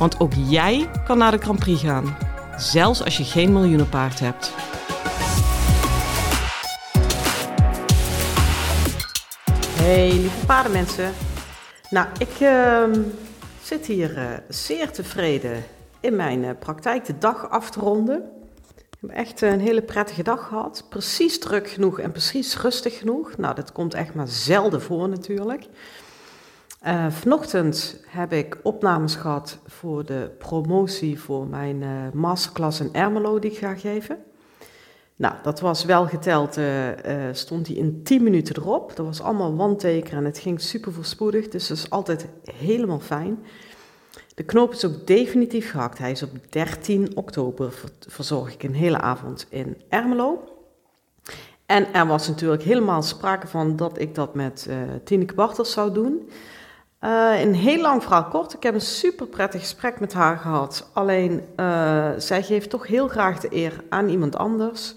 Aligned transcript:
Want 0.00 0.20
ook 0.20 0.32
jij 0.48 0.90
kan 1.04 1.18
naar 1.18 1.30
de 1.30 1.38
Grand 1.38 1.58
Prix 1.58 1.82
gaan, 1.82 2.16
zelfs 2.56 3.04
als 3.04 3.16
je 3.16 3.24
geen 3.24 3.52
miljoenenpaard 3.52 4.20
hebt. 4.20 4.52
Hey 9.76 10.12
lieve 10.12 10.46
paardenmensen. 10.46 11.12
Nou, 11.90 12.06
ik 12.18 12.40
ehm, 12.40 13.02
zit 13.62 13.86
hier 13.86 14.16
eh, 14.16 14.24
zeer 14.48 14.90
tevreden 14.90 15.64
in 16.00 16.16
mijn 16.16 16.42
uh, 16.42 16.50
praktijk 16.58 17.04
de 17.04 17.18
dag 17.18 17.50
af 17.50 17.70
te 17.70 17.80
ronden. 17.80 18.22
Ik 18.76 18.96
heb 19.00 19.10
echt 19.10 19.40
een 19.40 19.60
hele 19.60 19.82
prettige 19.82 20.22
dag 20.22 20.46
gehad. 20.48 20.84
Precies 20.88 21.38
druk 21.38 21.70
genoeg 21.70 21.98
en 21.98 22.12
precies 22.12 22.60
rustig 22.60 22.98
genoeg. 22.98 23.36
Nou, 23.36 23.54
dat 23.54 23.72
komt 23.72 23.94
echt 23.94 24.14
maar 24.14 24.28
zelden 24.28 24.82
voor 24.82 25.08
natuurlijk. 25.08 25.66
Uh, 26.86 27.10
vanochtend 27.10 28.00
heb 28.06 28.32
ik 28.32 28.58
opnames 28.62 29.14
gehad 29.14 29.58
voor 29.66 30.04
de 30.04 30.30
promotie 30.38 31.20
voor 31.20 31.46
mijn 31.46 31.82
uh, 31.82 31.88
masterclass 32.12 32.80
in 32.80 32.92
Ermelo 32.92 33.38
die 33.38 33.50
ik 33.50 33.58
ga 33.58 33.74
geven. 33.74 34.18
Nou, 35.16 35.34
dat 35.42 35.60
was 35.60 35.84
wel 35.84 36.06
geteld, 36.06 36.58
uh, 36.58 36.88
stond 37.32 37.66
hij 37.66 37.76
in 37.76 38.02
10 38.02 38.22
minuten 38.22 38.56
erop. 38.56 38.96
Dat 38.96 39.06
was 39.06 39.20
allemaal 39.20 39.56
wandteken 39.56 40.16
en 40.16 40.24
het 40.24 40.38
ging 40.38 40.60
super 40.60 40.92
voorspoedig, 40.92 41.48
dus 41.48 41.68
dat 41.68 41.76
is 41.76 41.90
altijd 41.90 42.26
helemaal 42.54 43.00
fijn. 43.00 43.44
De 44.34 44.42
knoop 44.42 44.72
is 44.72 44.84
ook 44.84 45.06
definitief 45.06 45.70
gehakt. 45.70 45.98
Hij 45.98 46.10
is 46.10 46.22
op 46.22 46.30
13 46.52 47.16
oktober, 47.16 47.74
verzorg 48.08 48.52
ik 48.54 48.62
een 48.62 48.74
hele 48.74 49.00
avond 49.00 49.46
in 49.50 49.76
Ermelo. 49.88 50.44
En 51.66 51.92
er 51.92 52.06
was 52.06 52.28
natuurlijk 52.28 52.62
helemaal 52.62 53.02
sprake 53.02 53.46
van 53.46 53.76
dat 53.76 54.00
ik 54.00 54.14
dat 54.14 54.34
met 54.34 54.68
Tineke 55.04 55.34
Bartels 55.34 55.72
zou 55.72 55.92
doen. 55.92 56.28
Uh, 57.04 57.40
een 57.40 57.54
heel 57.54 57.80
lang 57.80 58.02
verhaal 58.02 58.24
kort. 58.24 58.54
Ik 58.54 58.62
heb 58.62 58.74
een 58.74 58.80
super 58.80 59.26
prettig 59.26 59.60
gesprek 59.60 60.00
met 60.00 60.12
haar 60.12 60.36
gehad. 60.36 60.90
Alleen 60.92 61.42
uh, 61.56 62.08
zij 62.16 62.42
geeft 62.42 62.70
toch 62.70 62.86
heel 62.86 63.08
graag 63.08 63.40
de 63.40 63.48
eer 63.50 63.84
aan 63.88 64.08
iemand 64.08 64.36
anders. 64.36 64.94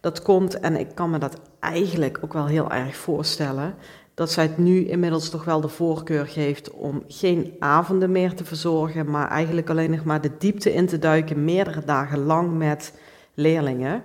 Dat 0.00 0.22
komt, 0.22 0.60
en 0.60 0.76
ik 0.76 0.94
kan 0.94 1.10
me 1.10 1.18
dat 1.18 1.40
eigenlijk 1.60 2.18
ook 2.24 2.32
wel 2.32 2.46
heel 2.46 2.70
erg 2.70 2.96
voorstellen, 2.96 3.74
dat 4.14 4.30
zij 4.30 4.44
het 4.44 4.58
nu 4.58 4.88
inmiddels 4.88 5.30
toch 5.30 5.44
wel 5.44 5.60
de 5.60 5.68
voorkeur 5.68 6.26
geeft 6.26 6.70
om 6.70 7.02
geen 7.08 7.56
avonden 7.58 8.12
meer 8.12 8.34
te 8.34 8.44
verzorgen, 8.44 9.10
maar 9.10 9.28
eigenlijk 9.28 9.70
alleen 9.70 9.90
nog 9.90 10.04
maar 10.04 10.20
de 10.20 10.30
diepte 10.38 10.74
in 10.74 10.86
te 10.86 10.98
duiken, 10.98 11.44
meerdere 11.44 11.84
dagen 11.84 12.18
lang 12.24 12.56
met 12.58 12.92
leerlingen. 13.34 14.02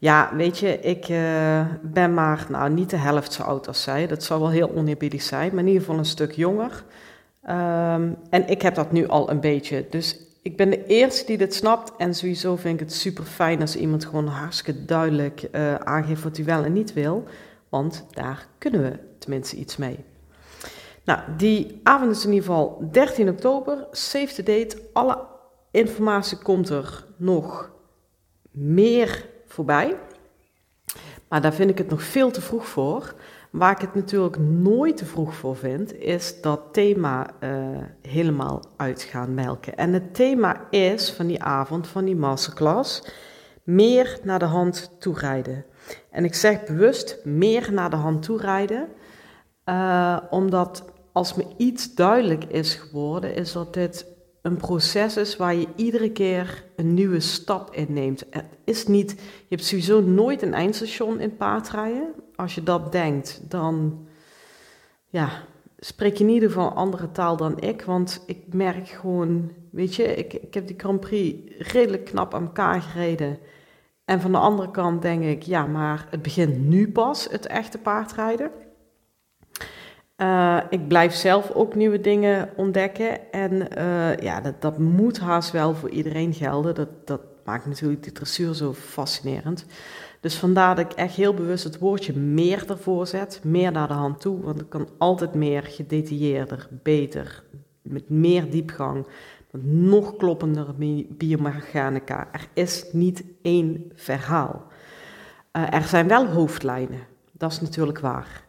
Ja, 0.00 0.30
weet 0.34 0.58
je, 0.58 0.80
ik 0.80 1.08
uh, 1.08 1.66
ben 1.82 2.14
maar 2.14 2.46
nou, 2.48 2.70
niet 2.70 2.90
de 2.90 2.96
helft 2.96 3.32
zo 3.32 3.42
oud 3.42 3.68
als 3.68 3.82
zij. 3.82 4.06
Dat 4.06 4.22
zou 4.22 4.40
wel 4.40 4.50
heel 4.50 4.74
oneerbiedig 4.74 5.22
zijn, 5.22 5.50
maar 5.50 5.60
in 5.60 5.66
ieder 5.66 5.82
geval 5.82 5.98
een 5.98 6.04
stuk 6.04 6.32
jonger. 6.32 6.84
Um, 7.42 8.16
en 8.30 8.48
ik 8.48 8.62
heb 8.62 8.74
dat 8.74 8.92
nu 8.92 9.08
al 9.08 9.30
een 9.30 9.40
beetje. 9.40 9.86
Dus 9.90 10.20
ik 10.42 10.56
ben 10.56 10.70
de 10.70 10.86
eerste 10.86 11.26
die 11.26 11.38
dit 11.38 11.54
snapt. 11.54 11.92
En 11.96 12.14
sowieso 12.14 12.56
vind 12.56 12.80
ik 12.80 12.86
het 12.86 12.94
super 12.94 13.24
fijn 13.24 13.60
als 13.60 13.76
iemand 13.76 14.04
gewoon 14.04 14.26
hartstikke 14.26 14.84
duidelijk 14.84 15.48
uh, 15.52 15.74
aangeeft 15.74 16.22
wat 16.22 16.36
hij 16.36 16.46
wel 16.46 16.64
en 16.64 16.72
niet 16.72 16.92
wil. 16.92 17.24
Want 17.68 18.06
daar 18.10 18.46
kunnen 18.58 18.82
we 18.82 18.98
tenminste 19.18 19.56
iets 19.56 19.76
mee. 19.76 20.04
Nou, 21.04 21.20
die 21.36 21.80
avond 21.82 22.10
is 22.10 22.24
in 22.24 22.32
ieder 22.32 22.46
geval 22.46 22.88
13 22.90 23.28
oktober. 23.28 23.86
Save 23.90 24.34
the 24.34 24.42
date. 24.42 24.76
Alle 24.92 25.18
informatie 25.70 26.38
komt 26.38 26.68
er 26.68 27.04
nog 27.16 27.70
meer 28.50 29.26
voorbij. 29.48 29.96
Maar 31.28 31.40
daar 31.40 31.54
vind 31.54 31.70
ik 31.70 31.78
het 31.78 31.90
nog 31.90 32.02
veel 32.02 32.30
te 32.30 32.40
vroeg 32.40 32.66
voor. 32.66 33.14
Waar 33.50 33.72
ik 33.72 33.80
het 33.80 33.94
natuurlijk 33.94 34.38
nooit 34.38 34.96
te 34.96 35.04
vroeg 35.04 35.34
voor 35.34 35.56
vind, 35.56 35.94
is 35.94 36.40
dat 36.40 36.60
thema 36.72 37.30
uh, 37.40 37.50
helemaal 38.02 38.62
uit 38.76 39.02
gaan 39.02 39.34
melken. 39.34 39.76
En 39.76 39.92
het 39.92 40.14
thema 40.14 40.66
is 40.70 41.10
van 41.12 41.26
die 41.26 41.42
avond, 41.42 41.86
van 41.86 42.04
die 42.04 42.16
masterclass, 42.16 43.12
meer 43.62 44.18
naar 44.22 44.38
de 44.38 44.44
hand 44.44 44.90
toe 44.98 45.18
rijden. 45.18 45.64
En 46.10 46.24
ik 46.24 46.34
zeg 46.34 46.64
bewust 46.64 47.18
meer 47.24 47.72
naar 47.72 47.90
de 47.90 47.96
hand 47.96 48.22
toe 48.22 48.40
rijden, 48.40 48.88
uh, 49.64 50.18
omdat 50.30 50.84
als 51.12 51.34
me 51.34 51.44
iets 51.56 51.94
duidelijk 51.94 52.44
is 52.44 52.74
geworden, 52.74 53.34
is 53.34 53.52
dat 53.52 53.74
dit 53.74 54.06
een 54.48 54.56
proces 54.56 55.16
is 55.16 55.36
waar 55.36 55.54
je 55.54 55.66
iedere 55.76 56.10
keer 56.10 56.64
een 56.76 56.94
nieuwe 56.94 57.20
stap 57.20 57.74
inneemt. 57.74 58.24
Het 58.30 58.46
is 58.64 58.86
niet, 58.86 59.10
je 59.20 59.54
hebt 59.54 59.64
sowieso 59.64 60.00
nooit 60.00 60.42
een 60.42 60.54
eindstation 60.54 61.20
in 61.20 61.36
paardrijden. 61.36 62.14
Als 62.36 62.54
je 62.54 62.62
dat 62.62 62.92
denkt, 62.92 63.40
dan 63.50 64.06
ja, 65.06 65.30
spreek 65.78 66.16
je 66.16 66.24
in 66.24 66.30
ieder 66.30 66.48
geval 66.48 66.66
een 66.66 66.76
andere 66.76 67.10
taal 67.10 67.36
dan 67.36 67.60
ik. 67.60 67.82
Want 67.82 68.22
ik 68.26 68.54
merk 68.54 68.88
gewoon, 68.88 69.52
weet 69.70 69.94
je, 69.94 70.14
ik, 70.14 70.32
ik 70.32 70.54
heb 70.54 70.66
die 70.66 70.78
Grand 70.78 71.00
Prix 71.00 71.52
redelijk 71.72 72.04
knap 72.04 72.34
aan 72.34 72.44
elkaar 72.44 72.82
gereden. 72.82 73.38
En 74.04 74.20
van 74.20 74.32
de 74.32 74.38
andere 74.38 74.70
kant 74.70 75.02
denk 75.02 75.24
ik, 75.24 75.42
ja, 75.42 75.66
maar 75.66 76.06
het 76.10 76.22
begint 76.22 76.58
nu 76.58 76.92
pas, 76.92 77.28
het 77.30 77.46
echte 77.46 77.78
paardrijden. 77.78 78.50
Uh, 80.22 80.58
ik 80.70 80.88
blijf 80.88 81.14
zelf 81.14 81.50
ook 81.50 81.74
nieuwe 81.74 82.00
dingen 82.00 82.50
ontdekken. 82.56 83.32
En 83.32 83.52
uh, 83.52 84.16
ja, 84.16 84.40
dat, 84.40 84.60
dat 84.60 84.78
moet 84.78 85.18
haast 85.18 85.50
wel 85.50 85.74
voor 85.74 85.90
iedereen 85.90 86.34
gelden. 86.34 86.74
Dat, 86.74 86.88
dat 87.04 87.20
maakt 87.44 87.66
natuurlijk 87.66 88.02
de 88.02 88.12
dressuur 88.12 88.54
zo 88.54 88.74
fascinerend. 88.74 89.64
Dus 90.20 90.38
vandaar 90.38 90.74
dat 90.74 90.92
ik 90.92 90.98
echt 90.98 91.14
heel 91.14 91.34
bewust 91.34 91.64
het 91.64 91.78
woordje 91.78 92.12
meer 92.16 92.70
ervoor 92.70 93.06
zet. 93.06 93.40
Meer 93.44 93.72
naar 93.72 93.88
de 93.88 93.94
hand 93.94 94.20
toe. 94.20 94.40
Want 94.40 94.60
ik 94.60 94.68
kan 94.68 94.88
altijd 94.98 95.34
meer 95.34 95.62
gedetailleerder, 95.62 96.68
beter, 96.82 97.42
met 97.82 98.08
meer 98.08 98.50
diepgang. 98.50 99.06
Met 99.50 99.64
nog 99.64 100.16
kloppender 100.16 100.66
biomechanica. 101.08 102.28
Er 102.32 102.48
is 102.52 102.84
niet 102.92 103.24
één 103.42 103.92
verhaal. 103.94 104.66
Uh, 105.52 105.74
er 105.74 105.82
zijn 105.82 106.08
wel 106.08 106.26
hoofdlijnen. 106.26 107.00
Dat 107.32 107.52
is 107.52 107.60
natuurlijk 107.60 108.00
waar. 108.00 108.46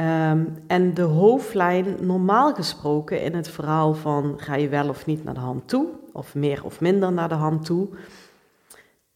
Um, 0.00 0.56
en 0.66 0.94
de 0.94 1.02
hoofdlijn, 1.02 2.06
normaal 2.06 2.54
gesproken 2.54 3.22
in 3.22 3.34
het 3.34 3.48
verhaal 3.48 3.94
van 3.94 4.34
ga 4.36 4.54
je 4.54 4.68
wel 4.68 4.88
of 4.88 5.06
niet 5.06 5.24
naar 5.24 5.34
de 5.34 5.40
hand 5.40 5.68
toe, 5.68 5.88
of 6.12 6.34
meer 6.34 6.64
of 6.64 6.80
minder 6.80 7.12
naar 7.12 7.28
de 7.28 7.34
hand 7.34 7.64
toe, 7.64 7.88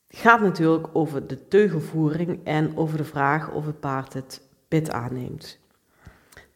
gaat 0.08 0.40
natuurlijk 0.40 0.88
over 0.92 1.26
de 1.26 1.48
teugelvoering 1.48 2.40
en 2.44 2.76
over 2.76 2.96
de 2.96 3.04
vraag 3.04 3.50
of 3.50 3.66
het 3.66 3.80
paard 3.80 4.12
het 4.12 4.42
bit 4.68 4.90
aanneemt. 4.90 5.58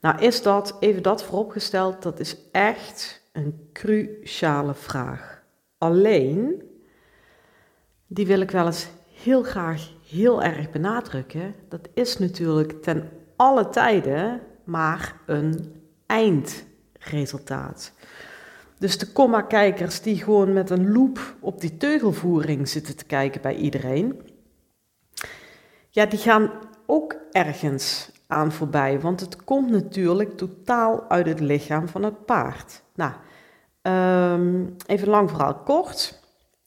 Nou 0.01 0.19
is 0.19 0.43
dat, 0.43 0.77
even 0.81 1.03
dat 1.03 1.23
vooropgesteld, 1.23 2.03
dat 2.03 2.21
is 2.21 2.37
echt 2.53 3.23
een 3.33 3.69
cruciale 3.73 4.75
vraag. 4.75 5.43
Alleen, 5.79 6.63
die 8.07 8.27
wil 8.27 8.41
ik 8.41 8.51
wel 8.51 8.67
eens 8.67 8.89
heel 9.23 9.43
graag 9.43 9.93
heel 10.09 10.43
erg 10.43 10.71
benadrukken, 10.71 11.55
dat 11.69 11.89
is 11.95 12.19
natuurlijk 12.19 12.83
ten 12.83 13.11
alle 13.37 13.69
tijden 13.69 14.41
maar 14.65 15.15
een 15.27 15.75
eindresultaat. 16.07 17.93
Dus 18.79 18.99
de 18.99 19.13
komma-kijkers 19.13 20.01
die 20.01 20.17
gewoon 20.23 20.53
met 20.53 20.71
een 20.71 20.93
loop 20.93 21.35
op 21.41 21.61
die 21.61 21.77
teugelvoering 21.77 22.69
zitten 22.69 22.97
te 22.97 23.05
kijken 23.05 23.41
bij 23.41 23.55
iedereen, 23.55 24.21
ja, 25.91 26.07
die 26.07 26.19
gaan 26.19 26.51
ook 26.87 27.17
ergens 27.31 28.11
aan 28.27 28.53
voorbij, 28.53 29.01
want 29.01 29.21
het 29.21 29.45
komt 29.45 29.71
natuurlijk 29.71 30.37
totaal 30.37 31.09
uit 31.09 31.27
het 31.27 31.41
lichaam 31.41 31.89
van 31.89 32.03
het 32.03 32.25
paard. 32.25 32.83
Nou, 32.95 33.13
um, 33.83 34.77
even 34.87 35.09
lang 35.09 35.31
verhaal 35.31 35.55
kort. 35.55 36.21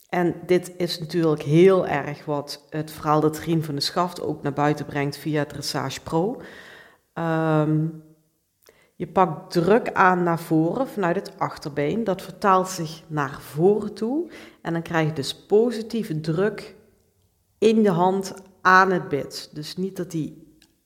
En 0.09 0.35
dit 0.45 0.71
is 0.77 0.99
natuurlijk 0.99 1.41
heel 1.41 1.87
erg 1.87 2.25
wat 2.25 2.65
het 2.69 2.91
verhaal 2.91 3.19
dat 3.19 3.39
Rien 3.39 3.63
van 3.63 3.75
de 3.75 3.81
Schaft 3.81 4.21
ook 4.21 4.41
naar 4.41 4.53
buiten 4.53 4.85
brengt 4.85 5.17
via 5.17 5.45
Dressage 5.45 6.01
Pro. 6.01 6.41
Um, 7.13 8.03
je 8.95 9.07
pakt 9.07 9.51
druk 9.51 9.91
aan 9.93 10.23
naar 10.23 10.39
voren 10.39 10.87
vanuit 10.87 11.15
het 11.15 11.39
achterbeen. 11.39 12.03
Dat 12.03 12.21
vertaalt 12.21 12.67
zich 12.67 13.01
naar 13.07 13.41
voren 13.41 13.93
toe. 13.93 14.31
En 14.61 14.73
dan 14.73 14.81
krijg 14.81 15.07
je 15.07 15.13
dus 15.13 15.35
positieve 15.35 16.19
druk 16.19 16.75
in 17.57 17.83
de 17.83 17.91
hand 17.91 18.33
aan 18.61 18.91
het 18.91 19.09
bit. 19.09 19.49
Dus 19.53 19.77
niet 19.77 19.97
dat 19.97 20.11
hij 20.11 20.33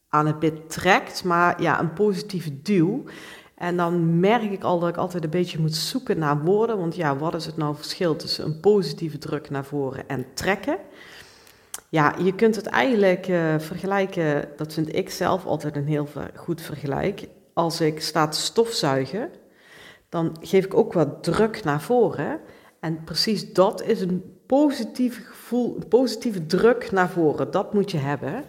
aan 0.10 0.28
het 0.28 0.40
bit 0.40 0.70
trekt, 0.70 1.24
maar 1.24 1.62
ja, 1.62 1.80
een 1.80 1.94
positieve 1.94 2.62
duw. 2.62 3.04
En 3.64 3.78
dan 3.78 4.20
merk 4.20 4.52
ik 4.52 4.64
al 4.64 4.80
dat 4.80 4.90
ik 4.90 4.98
altijd 4.98 5.24
een 5.24 5.30
beetje 5.30 5.60
moet 5.60 5.76
zoeken 5.76 6.18
naar 6.18 6.42
woorden. 6.42 6.78
Want 6.78 6.96
ja, 6.96 7.18
wat 7.18 7.36
is 7.36 7.46
het 7.46 7.58
nou 7.58 7.76
verschil 7.76 8.16
tussen 8.16 8.46
een 8.46 8.60
positieve 8.60 9.18
druk 9.18 9.50
naar 9.50 9.66
voren 9.66 10.08
en 10.08 10.26
trekken? 10.34 10.78
Ja, 11.90 12.16
je 12.24 12.36
kunt 12.36 12.56
het 12.56 12.66
eigenlijk 12.66 13.28
uh, 13.28 13.60
vergelijken, 13.60 14.50
dat 14.58 14.74
vind 14.74 14.96
ik 14.96 15.10
zelf 15.10 15.46
altijd 15.46 15.76
een 15.76 15.88
heel 15.88 16.08
goed 16.36 16.62
vergelijk. 16.62 17.28
Als 17.54 17.82
ik 17.82 18.02
sta 18.02 18.28
te 18.28 18.40
stofzuigen, 18.40 19.30
dan 20.10 20.38
geef 20.42 20.66
ik 20.66 20.74
ook 20.74 20.94
wat 20.94 21.24
druk 21.24 21.64
naar 21.64 21.82
voren. 21.82 22.40
En 22.80 23.04
precies 23.04 23.54
dat 23.54 23.84
is 23.84 24.02
een 24.02 24.40
positief 24.48 25.28
gevoel, 25.28 25.76
een 25.76 25.88
positieve 25.88 26.46
druk 26.46 26.92
naar 26.92 27.10
voren. 27.10 27.52
Dat 27.52 27.74
moet 27.74 27.92
je 27.92 27.98
hebben. 27.98 28.44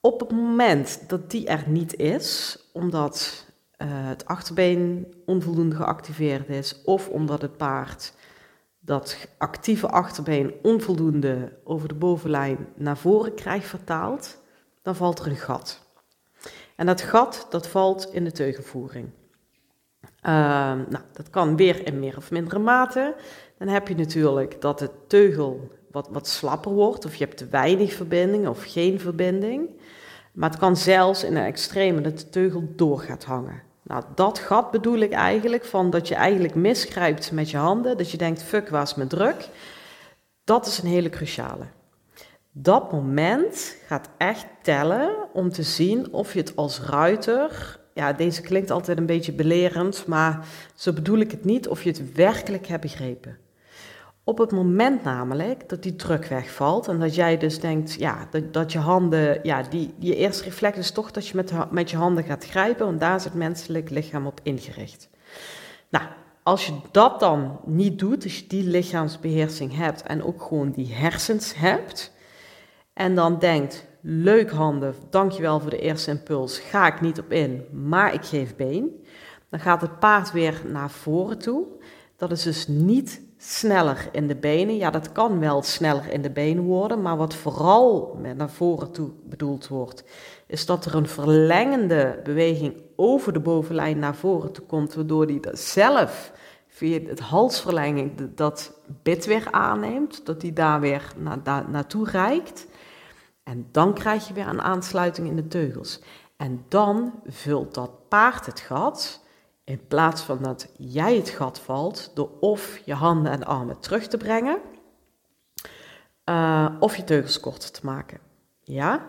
Op 0.00 0.20
het 0.20 0.30
moment 0.30 1.04
dat 1.06 1.30
die 1.30 1.46
er 1.46 1.64
niet 1.66 1.96
is, 1.96 2.58
omdat 2.72 3.50
uh, 3.82 3.88
het 3.88 4.26
achterbeen 4.26 5.14
onvoldoende 5.26 5.76
geactiveerd 5.76 6.48
is, 6.48 6.82
of 6.84 7.08
omdat 7.08 7.42
het 7.42 7.56
paard 7.56 8.14
dat 8.80 9.28
actieve 9.38 9.88
achterbeen 9.88 10.54
onvoldoende 10.62 11.52
over 11.64 11.88
de 11.88 11.94
bovenlijn 11.94 12.68
naar 12.74 12.96
voren 12.96 13.34
krijgt 13.34 13.66
vertaald, 13.66 14.42
dan 14.82 14.96
valt 14.96 15.18
er 15.18 15.26
een 15.26 15.36
gat. 15.36 15.80
En 16.76 16.86
dat 16.86 17.00
gat, 17.00 17.46
dat 17.50 17.66
valt 17.66 18.08
in 18.12 18.24
de 18.24 18.32
teugelvoering. 18.32 19.10
Uh, 20.04 20.30
nou, 20.72 21.02
dat 21.12 21.30
kan 21.30 21.56
weer 21.56 21.86
in 21.86 21.98
meer 21.98 22.16
of 22.16 22.30
mindere 22.30 22.58
mate. 22.58 23.14
Dan 23.58 23.68
heb 23.68 23.88
je 23.88 23.94
natuurlijk 23.94 24.60
dat 24.60 24.78
de 24.78 24.90
teugel 25.06 25.70
wat, 25.90 26.08
wat 26.10 26.28
slapper 26.28 26.72
wordt, 26.72 27.04
of 27.04 27.14
je 27.14 27.24
hebt 27.24 27.36
te 27.36 27.46
weinig 27.46 27.92
verbinding 27.92 28.48
of 28.48 28.64
geen 28.64 29.00
verbinding. 29.00 29.70
Maar 30.32 30.50
het 30.50 30.58
kan 30.58 30.76
zelfs 30.76 31.24
in 31.24 31.36
een 31.36 31.44
extreme 31.44 32.00
dat 32.00 32.18
de 32.18 32.28
teugel 32.28 32.72
door 32.76 32.98
gaat 32.98 33.24
hangen. 33.24 33.62
Nou, 33.82 34.04
dat 34.14 34.38
gat 34.38 34.70
bedoel 34.70 34.98
ik 34.98 35.12
eigenlijk 35.12 35.64
van 35.64 35.90
dat 35.90 36.08
je 36.08 36.14
eigenlijk 36.14 36.54
misgrijpt 36.54 37.32
met 37.32 37.50
je 37.50 37.56
handen, 37.56 37.96
dat 37.96 38.10
je 38.10 38.16
denkt, 38.16 38.42
fuck, 38.42 38.68
was 38.68 38.94
mijn 38.94 39.08
druk. 39.08 39.48
Dat 40.44 40.66
is 40.66 40.78
een 40.78 40.88
hele 40.88 41.10
cruciale. 41.10 41.64
Dat 42.52 42.92
moment 42.92 43.76
gaat 43.86 44.08
echt 44.18 44.46
tellen 44.62 45.28
om 45.32 45.50
te 45.50 45.62
zien 45.62 46.12
of 46.12 46.32
je 46.32 46.38
het 46.38 46.56
als 46.56 46.80
ruiter, 46.80 47.80
ja, 47.94 48.12
deze 48.12 48.40
klinkt 48.40 48.70
altijd 48.70 48.98
een 48.98 49.06
beetje 49.06 49.32
belerend, 49.32 50.06
maar 50.06 50.46
zo 50.74 50.92
bedoel 50.92 51.18
ik 51.18 51.30
het 51.30 51.44
niet, 51.44 51.68
of 51.68 51.82
je 51.82 51.90
het 51.90 52.14
werkelijk 52.14 52.66
hebt 52.66 52.82
begrepen. 52.82 53.38
Op 54.24 54.38
het 54.38 54.52
moment 54.52 55.02
namelijk 55.02 55.68
dat 55.68 55.82
die 55.82 55.96
druk 55.96 56.24
wegvalt 56.24 56.88
en 56.88 57.00
dat 57.00 57.14
jij 57.14 57.38
dus 57.38 57.60
denkt, 57.60 57.94
ja, 57.94 58.26
dat, 58.30 58.52
dat 58.52 58.72
je 58.72 58.78
handen, 58.78 59.40
ja, 59.42 59.62
die, 59.62 59.94
je 59.98 60.16
eerste 60.16 60.44
reflex 60.44 60.78
is 60.78 60.90
toch 60.90 61.10
dat 61.10 61.28
je 61.28 61.36
met, 61.36 61.52
met 61.70 61.90
je 61.90 61.96
handen 61.96 62.24
gaat 62.24 62.44
grijpen, 62.44 62.86
want 62.86 63.00
daar 63.00 63.16
is 63.16 63.24
het 63.24 63.34
menselijk 63.34 63.90
lichaam 63.90 64.26
op 64.26 64.40
ingericht. 64.42 65.08
Nou, 65.88 66.04
als 66.42 66.66
je 66.66 66.72
dat 66.90 67.20
dan 67.20 67.60
niet 67.64 67.98
doet, 67.98 68.22
dus 68.22 68.38
je 68.38 68.46
die 68.46 68.64
lichaamsbeheersing 68.64 69.76
hebt 69.76 70.02
en 70.02 70.24
ook 70.24 70.42
gewoon 70.42 70.70
die 70.70 70.94
hersens 70.94 71.54
hebt, 71.54 72.12
en 72.92 73.14
dan 73.14 73.38
denkt, 73.38 73.86
leuk 74.00 74.50
handen, 74.50 74.94
dankjewel 75.10 75.60
voor 75.60 75.70
de 75.70 75.80
eerste 75.80 76.10
impuls, 76.10 76.58
ga 76.58 76.86
ik 76.86 77.00
niet 77.00 77.18
op 77.18 77.32
in, 77.32 77.64
maar 77.72 78.14
ik 78.14 78.24
geef 78.24 78.56
been, 78.56 79.04
dan 79.48 79.60
gaat 79.60 79.80
het 79.80 79.98
paard 79.98 80.32
weer 80.32 80.62
naar 80.66 80.90
voren 80.90 81.38
toe. 81.38 81.66
Dat 82.16 82.30
is 82.30 82.42
dus 82.42 82.66
niet 82.68 83.20
sneller 83.44 84.08
in 84.12 84.26
de 84.26 84.36
benen. 84.36 84.76
Ja, 84.76 84.90
dat 84.90 85.12
kan 85.12 85.38
wel 85.38 85.62
sneller 85.62 86.12
in 86.12 86.22
de 86.22 86.30
benen 86.30 86.64
worden, 86.64 87.02
maar 87.02 87.16
wat 87.16 87.34
vooral 87.34 88.16
met 88.20 88.36
naar 88.36 88.50
voren 88.50 88.90
toe 88.90 89.10
bedoeld 89.24 89.68
wordt, 89.68 90.04
is 90.46 90.66
dat 90.66 90.84
er 90.84 90.94
een 90.94 91.08
verlengende 91.08 92.20
beweging 92.24 92.82
over 92.96 93.32
de 93.32 93.40
bovenlijn 93.40 93.98
naar 93.98 94.14
voren 94.14 94.52
toe 94.52 94.64
komt, 94.64 94.94
waardoor 94.94 95.26
die 95.26 95.40
zelf 95.52 96.32
via 96.68 97.00
het 97.00 97.20
halsverlenging 97.20 98.34
dat 98.34 98.80
bit 99.02 99.24
weer 99.26 99.48
aanneemt, 99.50 100.26
dat 100.26 100.40
die 100.40 100.52
daar 100.52 100.80
weer 100.80 101.12
na, 101.16 101.66
naartoe 101.68 102.10
reikt. 102.10 102.66
En 103.42 103.68
dan 103.70 103.94
krijg 103.94 104.28
je 104.28 104.34
weer 104.34 104.48
een 104.48 104.62
aansluiting 104.62 105.28
in 105.28 105.36
de 105.36 105.48
teugels. 105.48 106.00
En 106.36 106.64
dan 106.68 107.12
vult 107.26 107.74
dat 107.74 108.08
paard 108.08 108.46
het 108.46 108.60
gat 108.60 109.21
in 109.72 109.86
plaats 109.86 110.22
van 110.22 110.38
dat 110.42 110.68
jij 110.76 111.16
het 111.16 111.28
gat 111.28 111.60
valt 111.60 112.10
door 112.14 112.30
of 112.40 112.78
je 112.84 112.94
handen 112.94 113.32
en 113.32 113.44
armen 113.44 113.80
terug 113.80 114.06
te 114.06 114.16
brengen, 114.16 114.58
uh, 116.30 116.76
of 116.80 116.96
je 116.96 117.04
teugels 117.04 117.40
korter 117.40 117.70
te 117.70 117.80
maken. 117.82 118.18
Ja? 118.62 119.06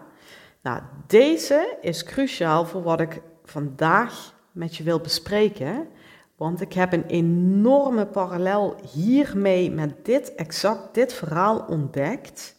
Nou, 0.62 0.81
deze 1.07 1.77
is 1.81 2.04
cruciaal 2.04 2.65
voor 2.65 2.83
wat 2.83 3.00
ik 3.00 3.21
vandaag 3.44 4.33
met 4.51 4.75
je 4.75 4.83
wil 4.83 5.00
bespreken. 5.00 5.88
Want 6.36 6.62
ik 6.62 6.74
heb 6.74 6.94
een 6.94 7.06
enorme 7.06 8.06
parallel 8.06 8.75
hiermee 8.94 9.71
met 9.71 10.06
dit 10.06 10.36
exact 10.36 10.94
dit 10.94 11.13
verhaal 11.13 11.65
ontdekt. 11.68 12.56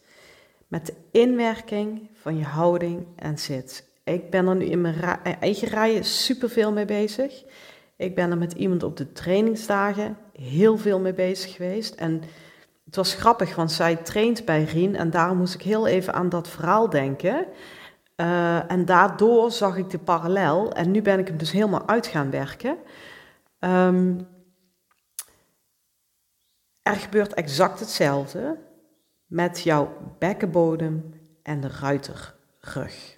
Met 0.67 0.85
de 0.85 0.93
inwerking 1.11 2.09
van 2.13 2.37
je 2.37 2.45
houding 2.45 3.07
en 3.15 3.37
zit. 3.37 3.89
Ik 4.03 4.29
ben 4.29 4.47
er 4.47 4.55
nu 4.55 4.65
in 4.65 4.81
mijn 4.81 5.23
eigen 5.39 5.67
rijen 5.67 6.03
superveel 6.03 6.71
mee 6.71 6.85
bezig. 6.85 7.43
Ik 7.97 8.15
ben 8.15 8.31
er 8.31 8.37
met 8.37 8.53
iemand 8.53 8.83
op 8.83 8.97
de 8.97 9.11
trainingsdagen 9.11 10.17
heel 10.33 10.77
veel 10.77 10.99
mee 10.99 11.13
bezig 11.13 11.55
geweest. 11.55 11.95
En 11.95 12.21
het 12.85 12.95
was 12.95 13.13
grappig, 13.13 13.55
want 13.55 13.71
zij 13.71 13.95
traint 13.95 14.45
bij 14.45 14.63
Rien 14.63 14.95
en 14.95 15.09
daarom 15.09 15.37
moest 15.37 15.53
ik 15.53 15.61
heel 15.61 15.87
even 15.87 16.13
aan 16.13 16.29
dat 16.29 16.47
verhaal 16.47 16.89
denken. 16.89 17.45
Uh, 18.15 18.71
en 18.71 18.85
daardoor 18.85 19.51
zag 19.51 19.77
ik 19.77 19.89
de 19.89 19.99
parallel 19.99 20.73
en 20.73 20.91
nu 20.91 21.01
ben 21.01 21.19
ik 21.19 21.27
hem 21.27 21.37
dus 21.37 21.51
helemaal 21.51 21.87
uit 21.87 22.07
gaan 22.07 22.29
werken. 22.29 22.77
Um, 23.59 24.27
er 26.81 26.95
gebeurt 26.95 27.33
exact 27.33 27.79
hetzelfde 27.79 28.57
met 29.25 29.61
jouw 29.61 30.15
bekkenbodem 30.19 31.13
en 31.43 31.61
de 31.61 31.69
ruiterrug. 31.79 33.14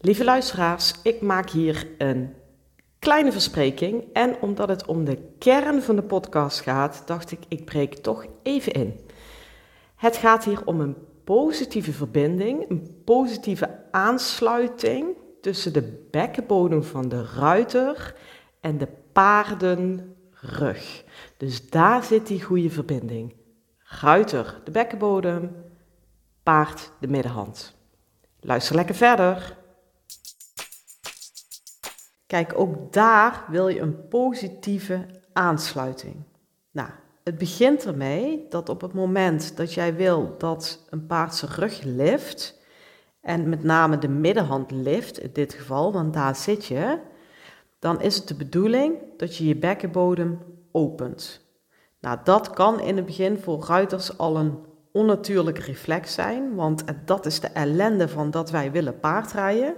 Lieve 0.00 0.24
luisteraars, 0.24 0.94
ik 1.02 1.20
maak 1.20 1.50
hier 1.50 1.86
een 1.98 2.34
kleine 2.98 3.32
verspreking 3.32 4.04
en 4.12 4.36
omdat 4.40 4.68
het 4.68 4.86
om 4.86 5.04
de 5.04 5.18
kern 5.38 5.82
van 5.82 5.96
de 5.96 6.02
podcast 6.02 6.60
gaat, 6.60 7.02
dacht 7.06 7.30
ik, 7.30 7.38
ik 7.48 7.64
breek 7.64 7.94
toch 7.94 8.26
even 8.42 8.72
in. 8.72 9.00
Het 9.96 10.16
gaat 10.16 10.44
hier 10.44 10.66
om 10.66 10.80
een 10.80 10.96
positieve 11.24 11.92
verbinding, 11.92 12.70
een 12.70 13.02
positieve 13.04 13.84
aansluiting 13.90 15.16
tussen 15.40 15.72
de 15.72 16.06
bekkenbodem 16.10 16.82
van 16.82 17.08
de 17.08 17.24
ruiter 17.36 18.14
en 18.60 18.78
de 18.78 18.88
paardenrug. 19.12 21.04
Dus 21.36 21.70
daar 21.70 22.04
zit 22.04 22.26
die 22.26 22.42
goede 22.42 22.70
verbinding. 22.70 23.34
Ruiter 23.78 24.60
de 24.64 24.70
bekkenbodem, 24.70 25.56
paard 26.42 26.90
de 27.00 27.08
middenhand. 27.08 27.76
Luister 28.40 28.74
lekker 28.74 28.94
verder. 28.94 29.56
Kijk, 32.28 32.52
ook 32.56 32.92
daar 32.92 33.44
wil 33.48 33.68
je 33.68 33.80
een 33.80 34.08
positieve 34.08 35.06
aansluiting. 35.32 36.14
Nou, 36.70 36.88
het 37.24 37.38
begint 37.38 37.86
ermee 37.86 38.46
dat 38.48 38.68
op 38.68 38.80
het 38.80 38.92
moment 38.92 39.56
dat 39.56 39.74
jij 39.74 39.94
wil 39.94 40.34
dat 40.38 40.86
een 40.90 41.06
paard 41.06 41.34
zijn 41.34 41.52
rug 41.52 41.82
lift, 41.82 42.58
en 43.20 43.48
met 43.48 43.62
name 43.62 43.98
de 43.98 44.08
middenhand 44.08 44.70
lift 44.70 45.18
in 45.18 45.30
dit 45.32 45.54
geval, 45.54 45.92
want 45.92 46.14
daar 46.14 46.36
zit 46.36 46.64
je, 46.64 46.98
dan 47.78 48.00
is 48.00 48.16
het 48.16 48.28
de 48.28 48.34
bedoeling 48.34 48.96
dat 49.16 49.36
je 49.36 49.46
je 49.46 49.56
bekkenbodem 49.56 50.38
opent. 50.72 51.46
Nou, 52.00 52.18
dat 52.24 52.50
kan 52.50 52.80
in 52.80 52.96
het 52.96 53.06
begin 53.06 53.38
voor 53.38 53.64
ruiters 53.64 54.18
al 54.18 54.36
een 54.36 54.58
onnatuurlijk 54.92 55.58
reflex 55.58 56.14
zijn, 56.14 56.54
want 56.54 56.84
dat 57.04 57.26
is 57.26 57.40
de 57.40 57.48
ellende 57.48 58.08
van 58.08 58.30
dat 58.30 58.50
wij 58.50 58.72
willen 58.72 59.00
paardrijden. 59.00 59.74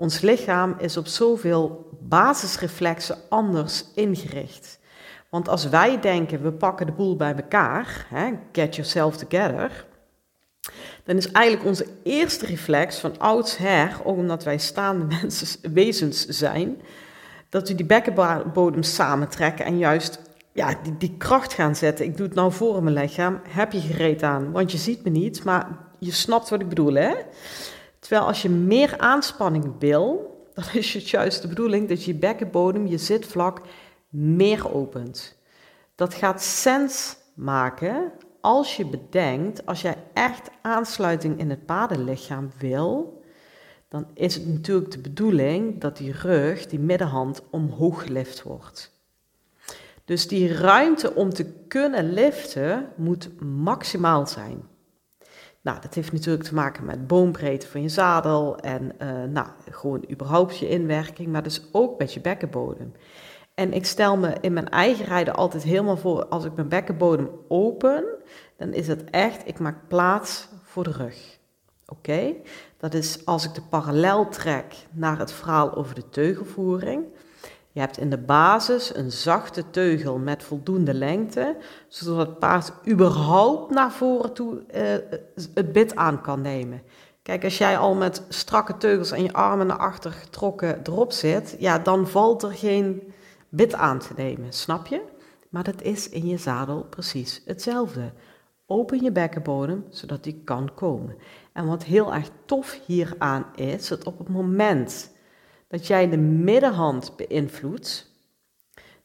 Ons 0.00 0.20
lichaam 0.20 0.74
is 0.78 0.96
op 0.96 1.06
zoveel 1.06 1.90
basisreflexen 2.00 3.16
anders 3.28 3.84
ingericht. 3.94 4.78
Want 5.28 5.48
als 5.48 5.68
wij 5.68 6.00
denken, 6.00 6.42
we 6.42 6.52
pakken 6.52 6.86
de 6.86 6.92
boel 6.92 7.16
bij 7.16 7.34
elkaar, 7.34 8.06
hè, 8.08 8.32
get 8.52 8.74
yourself 8.74 9.16
together, 9.16 9.86
dan 11.04 11.16
is 11.16 11.30
eigenlijk 11.30 11.66
onze 11.66 11.86
eerste 12.02 12.46
reflex 12.46 12.98
van 12.98 13.18
oudsher, 13.18 13.96
ook 14.04 14.16
omdat 14.16 14.44
wij 14.44 14.58
staande 14.58 15.04
mensen, 15.20 15.72
wezens 15.72 16.26
zijn, 16.26 16.80
dat 17.48 17.68
we 17.68 17.74
die 17.74 17.86
bekkenbodem 17.86 18.82
samentrekken 18.82 19.64
en 19.64 19.78
juist 19.78 20.20
ja, 20.52 20.78
die, 20.82 20.96
die 20.96 21.14
kracht 21.18 21.52
gaan 21.52 21.76
zetten. 21.76 22.04
Ik 22.04 22.16
doe 22.16 22.26
het 22.26 22.34
nou 22.34 22.52
voor 22.52 22.82
mijn 22.82 22.96
lichaam, 22.96 23.40
heb 23.48 23.72
je 23.72 23.80
gereed 23.80 24.22
aan, 24.22 24.52
want 24.52 24.72
je 24.72 24.78
ziet 24.78 25.04
me 25.04 25.10
niet, 25.10 25.44
maar 25.44 25.68
je 25.98 26.12
snapt 26.12 26.48
wat 26.48 26.60
ik 26.60 26.68
bedoel, 26.68 26.94
hè? 26.94 27.14
Terwijl 28.08 28.28
als 28.28 28.42
je 28.42 28.48
meer 28.48 28.98
aanspanning 28.98 29.74
wil, 29.78 30.36
dan 30.54 30.64
is 30.82 30.94
het 30.94 31.08
juist 31.08 31.42
de 31.42 31.48
bedoeling 31.48 31.88
dat 31.88 32.04
je 32.04 32.14
bekkenbodem, 32.14 32.86
je 32.86 32.98
zitvlak, 32.98 33.60
meer 34.08 34.74
opent. 34.74 35.38
Dat 35.94 36.14
gaat 36.14 36.42
sens 36.42 37.16
maken 37.34 38.12
als 38.40 38.76
je 38.76 38.86
bedenkt, 38.86 39.66
als 39.66 39.82
jij 39.82 39.96
echt 40.12 40.50
aansluiting 40.62 41.38
in 41.38 41.50
het 41.50 41.66
padenlichaam 41.66 42.50
wil, 42.58 43.22
dan 43.88 44.06
is 44.14 44.34
het 44.34 44.46
natuurlijk 44.46 44.90
de 44.90 45.00
bedoeling 45.00 45.80
dat 45.80 45.96
die 45.96 46.12
rug, 46.12 46.66
die 46.66 46.78
middenhand, 46.78 47.42
omhoog 47.50 48.02
gelift 48.02 48.42
wordt. 48.42 48.92
Dus 50.04 50.28
die 50.28 50.52
ruimte 50.52 51.14
om 51.14 51.30
te 51.30 51.44
kunnen 51.68 52.12
liften 52.12 52.88
moet 52.96 53.40
maximaal 53.40 54.26
zijn. 54.26 54.62
Nou, 55.68 55.80
dat 55.80 55.94
heeft 55.94 56.12
natuurlijk 56.12 56.44
te 56.44 56.54
maken 56.54 56.84
met 56.84 57.06
boombreedte 57.06 57.68
van 57.68 57.82
je 57.82 57.88
zadel 57.88 58.58
en 58.58 58.92
uh, 59.02 59.22
nou, 59.22 59.46
gewoon 59.70 60.04
überhaupt 60.10 60.58
je 60.58 60.68
inwerking, 60.68 61.28
maar 61.28 61.42
dus 61.42 61.62
ook 61.72 61.98
met 61.98 62.14
je 62.14 62.20
bekkenbodem. 62.20 62.92
En 63.54 63.72
ik 63.72 63.86
stel 63.86 64.16
me 64.16 64.36
in 64.40 64.52
mijn 64.52 64.68
eigen 64.68 65.04
rijden 65.04 65.34
altijd 65.34 65.62
helemaal 65.62 65.96
voor, 65.96 66.26
als 66.26 66.44
ik 66.44 66.54
mijn 66.54 66.68
bekkenbodem 66.68 67.30
open, 67.48 68.04
dan 68.56 68.72
is 68.72 68.88
het 68.88 69.04
echt, 69.10 69.48
ik 69.48 69.58
maak 69.58 69.88
plaats 69.88 70.48
voor 70.62 70.84
de 70.84 70.92
rug. 70.92 71.38
Oké? 71.86 72.34
Dat 72.78 72.94
is 72.94 73.26
als 73.26 73.44
ik 73.44 73.54
de 73.54 73.62
parallel 73.70 74.28
trek 74.28 74.74
naar 74.90 75.18
het 75.18 75.32
verhaal 75.32 75.74
over 75.74 75.94
de 75.94 76.08
teugelvoering. 76.08 77.04
Je 77.72 77.80
hebt 77.80 77.98
in 77.98 78.10
de 78.10 78.18
basis 78.18 78.94
een 78.94 79.12
zachte 79.12 79.70
teugel 79.70 80.18
met 80.18 80.42
voldoende 80.42 80.94
lengte, 80.94 81.56
zodat 81.88 82.26
het 82.26 82.38
paard 82.38 82.72
überhaupt 82.88 83.70
naar 83.70 83.92
voren 83.92 84.32
toe 84.32 84.64
uh, 84.74 84.82
het 85.54 85.72
bit 85.72 85.96
aan 85.96 86.20
kan 86.20 86.40
nemen. 86.40 86.82
Kijk, 87.22 87.44
als 87.44 87.58
jij 87.58 87.78
al 87.78 87.94
met 87.94 88.22
strakke 88.28 88.76
teugels 88.76 89.10
en 89.10 89.22
je 89.22 89.32
armen 89.32 89.66
naar 89.66 89.78
achter 89.78 90.10
getrokken 90.10 90.80
erop 90.82 91.12
zit, 91.12 91.56
ja, 91.58 91.78
dan 91.78 92.08
valt 92.08 92.42
er 92.42 92.52
geen 92.52 93.12
bit 93.48 93.74
aan 93.74 93.98
te 93.98 94.12
nemen, 94.16 94.52
snap 94.52 94.86
je? 94.86 95.02
Maar 95.48 95.64
dat 95.64 95.82
is 95.82 96.08
in 96.08 96.26
je 96.26 96.36
zadel 96.36 96.86
precies 96.90 97.42
hetzelfde. 97.44 98.12
Open 98.66 99.02
je 99.02 99.12
bekkenbodem, 99.12 99.84
zodat 99.90 100.24
die 100.24 100.42
kan 100.44 100.74
komen. 100.74 101.16
En 101.52 101.66
wat 101.66 101.84
heel 101.84 102.14
erg 102.14 102.30
tof 102.44 102.80
hieraan 102.86 103.46
is, 103.54 103.88
dat 103.88 104.04
op 104.04 104.18
het 104.18 104.28
moment 104.28 105.10
dat 105.68 105.86
jij 105.86 106.08
de 106.08 106.16
middenhand 106.16 107.16
beïnvloedt, 107.16 108.12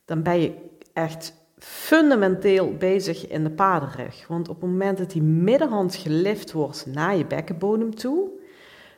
dan 0.06 0.24
ben 0.24 0.42
je 0.42 0.56
echt 0.94 1.34
fundamenteel 1.58 2.78
bezig 2.78 3.28
in 3.28 3.44
de 3.44 3.52
paardenrug. 3.52 4.28
Want 4.28 4.50
op 4.50 4.62
het 4.62 4.70
moment 4.70 4.98
dat 4.98 5.12
die 5.12 5.22
middenhand 5.22 5.96
gelift 5.96 6.52
wordt 6.52 6.86
naar 6.86 7.16
je 7.16 7.26
bekkenbodem 7.26 7.96
toe, 7.96 8.30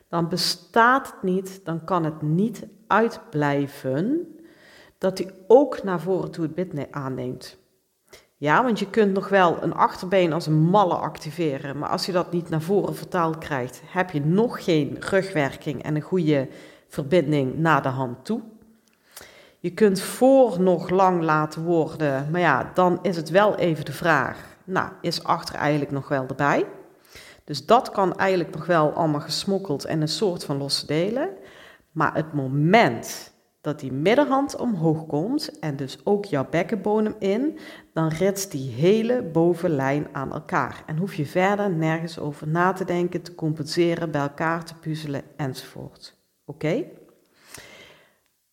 dan 0.07 0.29
bestaat 0.29 1.07
het 1.07 1.23
niet, 1.23 1.61
dan 1.63 1.83
kan 1.83 2.03
het 2.03 2.21
niet 2.21 2.67
uitblijven 2.87 4.35
dat 4.97 5.17
hij 5.17 5.33
ook 5.47 5.83
naar 5.83 6.01
voren 6.01 6.31
toe 6.31 6.43
het 6.43 6.55
bit 6.55 6.91
aanneemt. 6.91 7.57
Ja, 8.37 8.63
want 8.63 8.79
je 8.79 8.89
kunt 8.89 9.13
nog 9.13 9.29
wel 9.29 9.63
een 9.63 9.73
achterbeen 9.73 10.33
als 10.33 10.45
een 10.45 10.59
malle 10.59 10.93
activeren, 10.93 11.77
maar 11.77 11.89
als 11.89 12.05
je 12.05 12.11
dat 12.11 12.31
niet 12.31 12.49
naar 12.49 12.61
voren 12.61 12.95
vertaald 12.95 13.37
krijgt, 13.37 13.81
heb 13.85 14.11
je 14.11 14.25
nog 14.25 14.63
geen 14.63 14.97
rugwerking 14.99 15.83
en 15.83 15.95
een 15.95 16.01
goede 16.01 16.47
verbinding 16.95 17.57
naar 17.57 17.81
de 17.81 17.89
hand 17.89 18.25
toe. 18.25 18.41
Je 19.59 19.73
kunt 19.73 20.01
voor 20.01 20.61
nog 20.61 20.89
lang 20.89 21.21
laten 21.21 21.63
worden, 21.63 22.27
maar 22.31 22.41
ja, 22.41 22.71
dan 22.73 22.99
is 23.01 23.15
het 23.15 23.29
wel 23.29 23.55
even 23.55 23.85
de 23.85 23.93
vraag, 23.93 24.57
nou, 24.63 24.89
is 25.01 25.23
achter 25.23 25.55
eigenlijk 25.55 25.91
nog 25.91 26.07
wel 26.07 26.25
erbij? 26.27 26.65
Dus 27.43 27.65
dat 27.65 27.91
kan 27.91 28.15
eigenlijk 28.15 28.55
nog 28.55 28.65
wel 28.65 28.91
allemaal 28.91 29.21
gesmokkeld 29.21 29.85
en 29.85 30.01
een 30.01 30.07
soort 30.07 30.45
van 30.45 30.57
losse 30.57 30.85
delen. 30.85 31.29
Maar 31.91 32.15
het 32.15 32.33
moment 32.33 33.33
dat 33.61 33.79
die 33.79 33.91
middenhand 33.91 34.55
omhoog 34.55 35.05
komt 35.05 35.59
en 35.59 35.75
dus 35.75 35.99
ook 36.03 36.25
jouw 36.25 36.47
bekkenbodem 36.49 37.15
in, 37.19 37.59
dan 37.93 38.07
ritst 38.07 38.51
die 38.51 38.71
hele 38.71 39.23
bovenlijn 39.23 40.07
aan 40.11 40.33
elkaar. 40.33 40.83
En 40.85 40.97
hoef 40.97 41.13
je 41.13 41.25
verder 41.25 41.69
nergens 41.71 42.19
over 42.19 42.47
na 42.47 42.73
te 42.73 42.85
denken, 42.85 43.21
te 43.21 43.35
compenseren, 43.35 44.11
bij 44.11 44.21
elkaar 44.21 44.65
te 44.65 44.75
puzzelen 44.75 45.21
enzovoort. 45.37 46.14
Oké? 46.45 46.85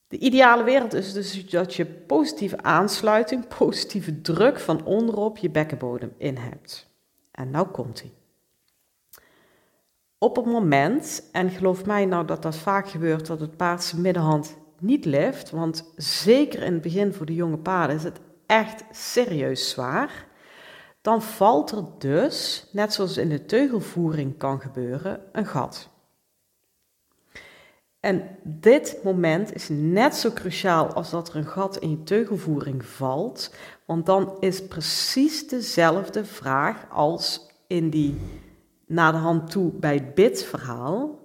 De 0.09 0.19
ideale 0.19 0.63
wereld 0.63 0.95
is 0.95 1.13
dus 1.13 1.51
dat 1.51 1.75
je 1.75 1.87
positieve 1.87 2.63
aansluiting, 2.63 3.49
positieve 3.57 4.21
druk 4.21 4.61
van 4.61 4.85
onderop 4.85 5.39
je 5.39 5.51
bekkenbodem 5.51 6.15
in 6.17 6.37
hebt. 6.37 6.91
En 7.31 7.51
nou 7.51 7.67
komt 7.69 8.01
hij. 8.01 8.13
Op 10.19 10.37
het 10.37 10.45
moment, 10.45 11.29
en 11.33 11.51
geloof 11.51 11.87
mij 11.87 12.05
nou 12.05 12.27
dat 12.27 12.43
dat 12.43 12.57
vaak 12.57 12.89
gebeurt, 12.89 13.27
dat 13.27 13.41
het 13.41 13.57
paard 13.57 13.83
zijn 13.83 14.03
middenhand 14.03 14.57
niet 14.79 15.05
lift, 15.05 15.51
want 15.51 15.93
zeker 15.97 16.63
in 16.63 16.73
het 16.73 16.83
begin 16.83 17.13
voor 17.13 17.27
de 17.27 17.35
jonge 17.35 17.59
paarden 17.59 17.97
is 17.97 18.03
het 18.03 18.21
echt 18.47 18.85
serieus 18.91 19.71
zwaar, 19.71 20.27
dan 21.01 21.23
valt 21.23 21.71
er 21.71 21.85
dus, 21.99 22.67
net 22.73 22.93
zoals 22.93 23.17
in 23.17 23.29
de 23.29 23.45
teugelvoering 23.45 24.39
kan 24.39 24.61
gebeuren, 24.61 25.21
een 25.33 25.47
gat. 25.47 25.92
En 28.03 28.39
dit 28.43 28.99
moment 29.05 29.55
is 29.55 29.69
net 29.69 30.17
zo 30.17 30.31
cruciaal 30.33 30.93
als 30.93 31.11
dat 31.11 31.29
er 31.29 31.37
een 31.37 31.47
gat 31.47 31.77
in 31.77 31.91
je 31.91 32.03
teugelvoering 32.03 32.85
valt, 32.85 33.55
want 33.87 34.07
dan 34.07 34.37
is 34.41 34.67
precies 34.67 35.49
dezelfde 35.49 36.25
vraag 36.25 36.87
als 36.91 37.51
in 37.67 37.91
die 37.91 38.21
naar 38.87 39.13
de 39.13 39.19
hand 39.19 39.51
toe 39.51 39.73
bij 39.73 39.95
het 39.95 40.15
bidverhaal. 40.15 41.19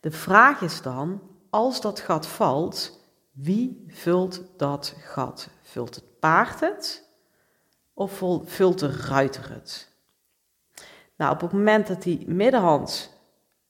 De 0.00 0.10
vraag 0.10 0.60
is 0.60 0.82
dan, 0.82 1.20
als 1.50 1.80
dat 1.80 2.00
gat 2.00 2.26
valt, 2.26 3.00
wie 3.32 3.84
vult 3.88 4.42
dat 4.56 4.94
gat? 4.98 5.48
Vult 5.62 5.94
het 5.94 6.18
paard 6.18 6.60
het 6.60 7.08
of 7.94 8.22
vult 8.44 8.78
de 8.78 8.96
ruiter 9.08 9.50
het? 9.52 9.88
Nou, 11.16 11.32
op 11.32 11.40
het 11.40 11.52
moment 11.52 11.86
dat 11.86 12.02
die 12.02 12.28
middenhand 12.28 13.09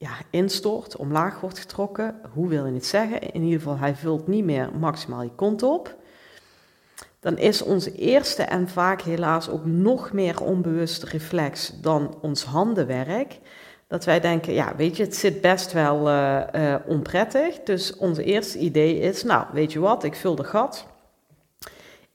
ja, 0.01 0.11
instort, 0.29 0.95
omlaag 0.95 1.39
wordt 1.39 1.59
getrokken, 1.59 2.15
hoe 2.33 2.47
wil 2.47 2.65
je 2.65 2.73
het 2.73 2.85
zeggen? 2.85 3.21
In 3.21 3.41
ieder 3.43 3.59
geval, 3.59 3.77
hij 3.77 3.95
vult 3.95 4.27
niet 4.27 4.43
meer 4.43 4.69
maximaal 4.79 5.23
je 5.23 5.35
kont 5.35 5.63
op. 5.63 5.95
Dan 7.19 7.37
is 7.37 7.61
onze 7.61 7.95
eerste 7.95 8.43
en 8.43 8.67
vaak 8.67 9.01
helaas 9.01 9.49
ook 9.49 9.65
nog 9.65 10.11
meer 10.11 10.41
onbewuste 10.43 11.05
reflex 11.05 11.73
dan 11.81 12.17
ons 12.21 12.43
handenwerk 12.43 13.39
dat 13.87 14.05
wij 14.05 14.19
denken, 14.19 14.53
ja, 14.53 14.75
weet 14.75 14.97
je, 14.97 15.03
het 15.03 15.15
zit 15.15 15.41
best 15.41 15.71
wel 15.71 16.09
uh, 16.09 16.75
onprettig. 16.85 17.63
Dus 17.63 17.95
onze 17.95 18.23
eerste 18.23 18.57
idee 18.57 18.99
is, 18.99 19.23
nou, 19.23 19.45
weet 19.53 19.73
je 19.73 19.79
wat, 19.79 20.03
ik 20.03 20.15
vul 20.15 20.35
de 20.35 20.43
gat. 20.43 20.85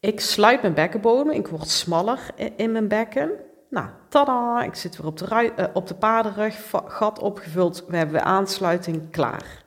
Ik 0.00 0.20
sluit 0.20 0.62
mijn 0.62 0.74
bekkenbodem, 0.74 1.30
ik 1.30 1.48
word 1.48 1.68
smaller 1.68 2.20
in, 2.56 2.72
mijn 2.72 2.88
bekken. 2.88 3.30
Nou, 3.70 3.88
tada, 4.08 4.62
ik 4.62 4.74
zit 4.74 4.96
weer 4.96 5.06
op 5.06 5.18
de, 5.18 5.52
uh, 5.58 5.64
op 5.72 5.86
de 5.86 5.94
paardenrug, 5.94 6.70
gat 6.86 7.18
opgevuld, 7.18 7.84
we 7.88 7.96
hebben 7.96 8.24
aansluiting 8.24 9.10
klaar. 9.10 9.64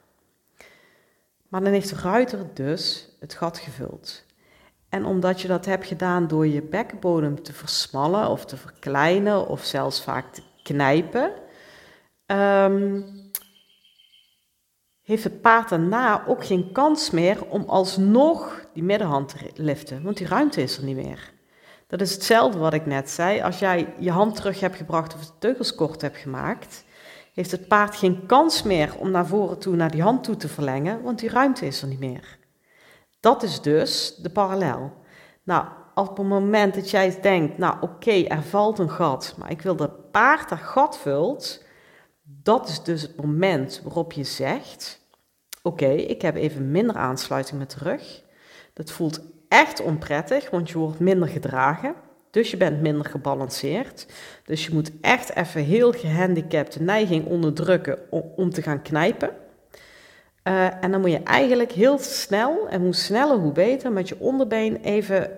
Maar 1.48 1.64
dan 1.64 1.74
heeft 1.74 1.90
de 1.90 2.02
ruiter 2.02 2.54
dus 2.54 3.10
het 3.20 3.34
gat 3.34 3.58
gevuld. 3.58 4.26
En 4.90 5.06
omdat 5.06 5.42
je 5.42 5.48
dat 5.48 5.66
hebt 5.66 5.86
gedaan 5.86 6.28
door 6.28 6.48
je 6.48 6.62
bekkenbodem 6.62 7.44
te 7.44 7.54
versmallen 7.54 8.30
of 8.30 8.46
te 8.46 8.58
verkleinen 8.58 9.48
of 9.48 9.64
zelfs 9.64 10.04
vaak 10.04 10.34
te 10.34 10.42
knijpen, 10.64 11.32
um, 12.26 13.06
heeft 15.02 15.24
het 15.24 15.42
paard 15.42 15.70
daarna 15.70 16.28
ook 16.28 16.46
geen 16.46 16.72
kans 16.72 17.10
meer 17.10 17.46
om 17.46 17.64
alsnog 17.68 18.66
die 18.74 18.84
middenhand 18.84 19.30
te 19.30 19.52
liften, 19.56 20.04
want 20.04 20.18
die 20.18 20.28
ruimte 20.28 20.62
is 20.62 20.78
er 20.78 20.84
niet 20.84 20.96
meer. 20.96 21.34
Dat 21.90 22.02
is 22.02 22.14
hetzelfde 22.14 22.58
wat 22.58 22.74
ik 22.74 22.86
net 22.86 23.10
zei. 23.10 23.42
Als 23.42 23.60
jij 23.60 23.94
je 24.00 24.12
hand 24.12 24.36
terug 24.36 24.60
hebt 24.60 24.76
gebracht 24.76 25.14
of 25.14 25.26
de 25.26 25.32
teugels 25.40 25.76
kort 25.76 26.02
hebt 26.02 26.18
gemaakt, 26.18 26.84
heeft 27.34 27.52
het 27.52 27.68
paard 27.68 27.96
geen 27.96 28.26
kans 28.26 28.64
meer 28.64 28.96
om 28.98 29.12
naar 29.12 29.28
voren 29.28 29.60
toe 29.60 29.76
naar 29.76 29.92
die 29.92 30.02
hand 30.02 30.24
toe 30.24 30.36
te 30.38 30.48
verlengen, 30.48 31.02
want 31.02 31.20
die 31.20 31.30
ruimte 31.30 31.66
is 31.66 31.82
er 31.82 31.88
niet 31.88 32.00
meer. 32.00 32.38
Dat 33.20 33.44
is 33.44 33.62
dus 33.62 34.16
de 34.16 34.30
parallel. 34.30 34.94
Nou, 35.44 35.66
op 35.96 36.18
het 36.18 36.28
moment 36.28 36.74
dat 36.74 36.90
jij 36.90 37.22
denkt, 37.22 37.58
nou 37.58 37.78
oké, 37.82 38.24
er 38.24 38.44
valt 38.44 38.80
een 38.80 38.92
gat, 38.92 39.36
maar 39.38 39.52
ik 39.52 39.62
wil 39.62 39.76
dat 39.76 40.12
paard 40.12 40.50
dat 40.50 40.60
gat 40.60 40.98
vult, 40.98 41.64
dat 42.22 42.70
is 42.70 42.84
dus 42.84 43.02
het 43.02 43.16
moment 43.16 43.82
waarop 43.84 44.14
je 44.14 44.24
zegt: 44.24 45.00
Oké, 45.62 45.90
ik 45.90 46.22
heb 46.22 46.36
even 46.36 46.72
minder 46.72 46.96
aansluiting 46.96 47.60
met 47.60 47.72
de 47.72 47.80
rug. 47.80 48.24
Dat 48.74 48.92
voelt 48.92 49.22
echt 49.50 49.82
onprettig, 49.82 50.50
want 50.50 50.70
je 50.70 50.78
wordt 50.78 51.00
minder 51.00 51.28
gedragen. 51.28 51.94
Dus 52.32 52.52
je 52.52 52.58
bent 52.58 52.82
minder 52.82 53.06
gebalanceerd. 53.06 54.06
Dus 54.46 54.66
je 54.66 54.74
moet 54.74 54.92
echt 55.02 55.36
even 55.36 55.64
heel 55.64 55.92
gehandicapt 55.92 56.74
de 56.74 56.84
neiging 56.84 57.26
onderdrukken 57.26 57.98
om, 58.36 58.50
te 58.50 58.62
gaan 58.62 58.82
knijpen. 58.82 59.30
Uh, 60.44 60.84
en 60.84 60.92
dan 60.92 61.02
moet 61.02 61.12
je 61.12 61.24
eigenlijk 61.24 61.72
heel 61.72 61.98
snel, 61.98 62.68
en 62.70 62.82
hoe 62.82 62.94
sneller 62.94 63.38
hoe 63.38 63.52
beter, 63.52 63.92
met 63.92 64.10
je 64.10 64.20
onderbeen 64.20 64.76
even 64.76 65.22
uh, 65.22 65.36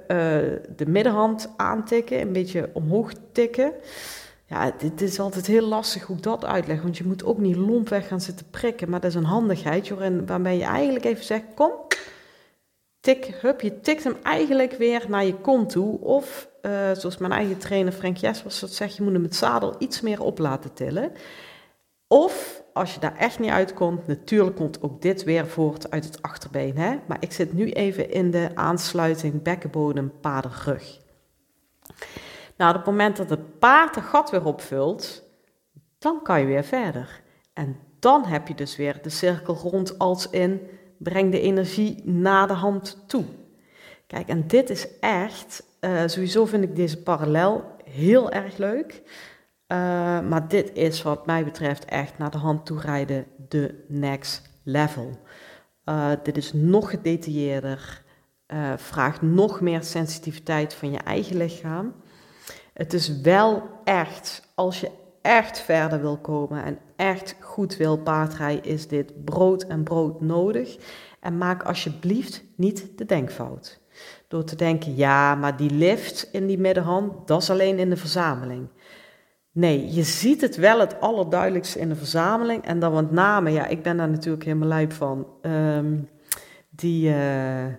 de 0.75 0.85
middenhand 0.87 1.49
aantikken, 1.57 2.21
een 2.21 2.31
beetje 2.31 2.69
omhoog 2.73 3.11
tikken. 3.31 3.71
Ja, 4.45 4.71
dit 4.77 5.01
is 5.01 5.19
altijd 5.19 5.47
heel 5.47 5.67
lastig 5.67 6.03
hoe 6.03 6.15
ik 6.15 6.23
dat 6.23 6.45
uitleg, 6.45 6.81
want 6.81 6.97
je 6.97 7.05
moet 7.05 7.23
ook 7.23 7.37
niet 7.37 7.55
lompweg 7.55 8.07
gaan 8.07 8.21
zitten 8.21 8.45
prikken, 8.49 8.89
maar 8.89 8.99
dat 8.99 9.09
is 9.09 9.15
een 9.15 9.23
handigheid, 9.23 9.87
joh, 9.87 10.01
en 10.01 10.25
je 10.57 10.63
eigenlijk 10.63 11.05
even 11.05 11.23
zegt, 11.23 11.43
kom, 11.55 11.71
tik, 13.01 13.25
hup, 13.25 13.61
je 13.61 13.79
tikt 13.79 14.03
hem 14.03 14.15
eigenlijk 14.23 14.73
weer 14.73 15.05
naar 15.07 15.25
je 15.25 15.35
kont 15.35 15.69
toe, 15.69 15.99
of 15.99 16.49
uh, 16.61 16.71
zoals 16.91 17.17
mijn 17.17 17.31
eigen 17.31 17.57
trainer 17.57 17.93
Frank 17.93 18.17
Jespers 18.17 18.59
dat 18.59 18.73
zegt, 18.73 18.95
je 18.95 19.03
moet 19.03 19.13
hem 19.13 19.23
het 19.23 19.35
zadel 19.35 19.75
iets 19.79 20.01
meer 20.01 20.21
op 20.21 20.39
laten 20.39 20.73
tillen, 20.73 21.11
of 22.07 22.63
als 22.73 22.93
je 22.93 22.99
daar 22.99 23.17
echt 23.17 23.39
niet 23.39 23.51
uitkomt, 23.51 24.07
natuurlijk 24.07 24.55
komt 24.55 24.81
ook 24.81 25.01
dit 25.01 25.23
weer 25.23 25.47
voort 25.47 25.91
uit 25.91 26.05
het 26.05 26.21
achterbeen. 26.21 26.77
Hè? 26.77 26.99
Maar 27.07 27.17
ik 27.19 27.31
zit 27.31 27.53
nu 27.53 27.71
even 27.71 28.09
in 28.11 28.31
de 28.31 28.49
aansluiting 28.53 29.41
bekkenbodem, 29.41 30.11
paardenrug. 30.21 30.99
Nou, 32.57 32.69
op 32.69 32.77
het 32.77 32.85
moment 32.85 33.17
dat 33.17 33.29
het 33.29 33.59
paard 33.59 33.95
het 33.95 34.03
gat 34.03 34.29
weer 34.29 34.45
opvult, 34.45 35.23
dan 35.97 36.21
kan 36.23 36.39
je 36.39 36.45
weer 36.45 36.63
verder. 36.63 37.21
En 37.53 37.79
dan 37.99 38.25
heb 38.25 38.47
je 38.47 38.55
dus 38.55 38.75
weer 38.75 39.01
de 39.01 39.09
cirkel 39.09 39.55
rond 39.55 39.97
als 39.99 40.29
in 40.29 40.67
breng 41.03 41.31
de 41.31 41.41
energie 41.41 42.01
naar 42.03 42.47
de 42.47 42.53
hand 42.53 43.03
toe. 43.07 43.25
Kijk, 44.07 44.27
en 44.27 44.47
dit 44.47 44.69
is 44.69 44.87
echt, 44.99 45.63
uh, 45.81 46.01
sowieso 46.05 46.45
vind 46.45 46.63
ik 46.63 46.75
deze 46.75 47.01
parallel 47.01 47.75
heel 47.83 48.31
erg 48.31 48.57
leuk. 48.57 49.01
Uh, 49.67 49.77
maar 50.21 50.47
dit 50.47 50.73
is 50.73 51.01
wat 51.01 51.25
mij 51.25 51.43
betreft 51.43 51.85
echt 51.85 52.17
naar 52.17 52.31
de 52.31 52.37
hand 52.37 52.65
toe 52.65 52.79
rijden 52.79 53.25
de 53.47 53.85
next 53.87 54.49
level. 54.63 55.19
Uh, 55.85 56.11
dit 56.23 56.37
is 56.37 56.53
nog 56.53 56.89
gedetailleerder, 56.89 58.03
vraagt 58.75 59.21
nog 59.21 59.61
meer 59.61 59.83
sensitiviteit 59.83 60.73
van 60.73 60.91
je 60.91 60.97
eigen 60.97 61.37
lichaam. 61.37 61.93
Het 62.73 62.93
is 62.93 63.21
wel 63.21 63.69
echt, 63.83 64.51
als 64.55 64.79
je 64.79 64.91
echt 65.21 65.59
verder 65.59 66.01
wil 66.01 66.17
komen 66.17 66.63
en 66.63 66.77
echt 66.95 67.35
goed 67.39 67.77
wil 67.77 67.97
paardrijden, 67.97 68.63
is 68.63 68.87
dit 68.87 69.25
brood 69.25 69.63
en 69.63 69.83
brood 69.83 70.21
nodig. 70.21 70.77
En 71.19 71.37
maak 71.37 71.63
alsjeblieft 71.63 72.43
niet 72.55 72.89
de 72.95 73.05
denkfout. 73.05 73.79
Door 74.27 74.43
te 74.43 74.55
denken, 74.55 74.95
ja, 74.95 75.35
maar 75.35 75.57
die 75.57 75.69
lift 75.69 76.29
in 76.31 76.47
die 76.47 76.59
middenhand, 76.59 77.27
dat 77.27 77.41
is 77.41 77.49
alleen 77.49 77.79
in 77.79 77.89
de 77.89 77.97
verzameling. 77.97 78.67
Nee, 79.51 79.93
je 79.93 80.03
ziet 80.03 80.41
het 80.41 80.55
wel 80.55 80.79
het 80.79 81.01
allerduidelijkste 81.01 81.79
in 81.79 81.89
de 81.89 81.95
verzameling. 81.95 82.65
En 82.65 82.79
dan 82.79 82.93
met 82.93 83.11
name, 83.11 83.51
ja, 83.51 83.67
ik 83.67 83.83
ben 83.83 83.97
daar 83.97 84.09
natuurlijk 84.09 84.43
helemaal 84.43 84.67
lijp 84.67 84.93
van. 84.93 85.27
Ehm, 85.41 85.97
die 86.69 87.09
uh, 87.09 87.65
uh, 87.65 87.73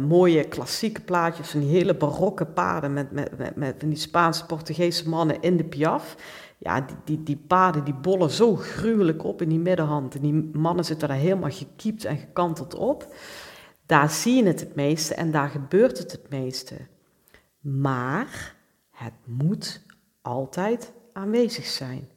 mooie 0.00 0.44
klassieke 0.44 1.00
plaatjes 1.00 1.48
van 1.48 1.60
die 1.60 1.68
hele 1.68 1.94
barokke 1.94 2.46
paarden 2.46 2.92
met, 2.92 3.12
met, 3.12 3.38
met, 3.38 3.56
met 3.56 3.80
die 3.80 3.96
Spaanse 3.96 4.46
Portugese 4.46 5.08
mannen 5.08 5.40
in 5.40 5.56
de 5.56 5.64
piaf 5.64 6.16
ja, 6.58 6.80
die, 6.80 6.96
die, 7.04 7.22
die 7.22 7.36
paarden 7.36 7.84
die 7.84 7.94
bollen 7.94 8.30
zo 8.30 8.56
gruwelijk 8.56 9.24
op 9.24 9.42
in 9.42 9.48
die 9.48 9.58
middenhand. 9.58 10.14
En 10.14 10.20
die 10.20 10.50
mannen 10.52 10.84
zitten 10.84 11.08
daar 11.08 11.16
helemaal 11.16 11.50
gekiept 11.50 12.04
en 12.04 12.16
gekanteld 12.16 12.74
op. 12.74 13.14
Daar 13.86 14.10
zie 14.10 14.36
je 14.36 14.46
het 14.46 14.60
het 14.60 14.74
meeste 14.74 15.14
en 15.14 15.30
daar 15.30 15.48
gebeurt 15.48 15.98
het 15.98 16.12
het 16.12 16.30
meeste. 16.30 16.74
Maar 17.60 18.56
het 18.90 19.14
moet 19.24 19.84
altijd 20.22 20.92
aanwezig 21.12 21.66
zijn. 21.66 22.08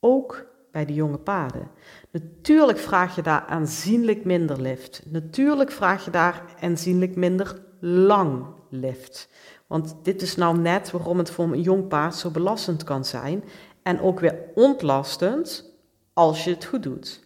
Ook 0.00 0.46
bij 0.72 0.84
de 0.84 0.94
jonge 0.94 1.18
paarden. 1.18 1.70
Natuurlijk 2.10 2.78
vraag 2.78 3.14
je 3.14 3.22
daar 3.22 3.44
aanzienlijk 3.46 4.24
minder 4.24 4.60
lift. 4.60 5.02
Natuurlijk 5.06 5.70
vraag 5.70 6.04
je 6.04 6.10
daar 6.10 6.44
aanzienlijk 6.60 7.16
minder 7.16 7.62
lang 7.80 8.46
lift. 8.68 9.28
Want 9.72 9.96
dit 10.02 10.22
is 10.22 10.36
nou 10.36 10.58
net 10.58 10.90
waarom 10.90 11.18
het 11.18 11.30
voor 11.30 11.44
een 11.44 11.60
jong 11.60 11.88
paard 11.88 12.14
zo 12.14 12.30
belastend 12.30 12.84
kan 12.84 13.04
zijn. 13.04 13.44
En 13.82 14.00
ook 14.00 14.20
weer 14.20 14.38
ontlastend 14.54 15.70
als 16.12 16.44
je 16.44 16.50
het 16.50 16.64
goed 16.64 16.82
doet. 16.82 17.20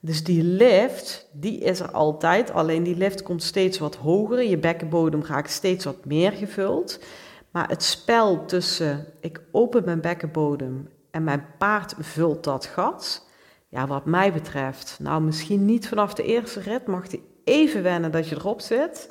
Dus 0.00 0.24
die 0.24 0.42
lift, 0.42 1.28
die 1.32 1.58
is 1.58 1.80
er 1.80 1.90
altijd. 1.90 2.50
Alleen 2.50 2.82
die 2.82 2.96
lift 2.96 3.22
komt 3.22 3.42
steeds 3.42 3.78
wat 3.78 3.96
hoger. 3.96 4.42
Je 4.42 4.58
bekkenbodem 4.58 5.24
raakt 5.24 5.50
steeds 5.50 5.84
wat 5.84 6.04
meer 6.04 6.32
gevuld. 6.32 7.00
Maar 7.50 7.68
het 7.68 7.82
spel 7.82 8.44
tussen 8.44 9.06
ik 9.20 9.40
open 9.50 9.84
mijn 9.84 10.00
bekkenbodem 10.00 10.88
en 11.10 11.24
mijn 11.24 11.46
paard 11.58 11.94
vult 11.98 12.44
dat 12.44 12.66
gat. 12.66 13.26
Ja, 13.68 13.86
wat 13.86 14.04
mij 14.04 14.32
betreft, 14.32 14.98
nou 15.00 15.22
misschien 15.22 15.64
niet 15.64 15.88
vanaf 15.88 16.14
de 16.14 16.22
eerste 16.22 16.60
rit, 16.60 16.86
mag 16.86 17.10
hij 17.10 17.22
even 17.44 17.82
wennen 17.82 18.12
dat 18.12 18.28
je 18.28 18.36
erop 18.36 18.60
zit. 18.60 19.08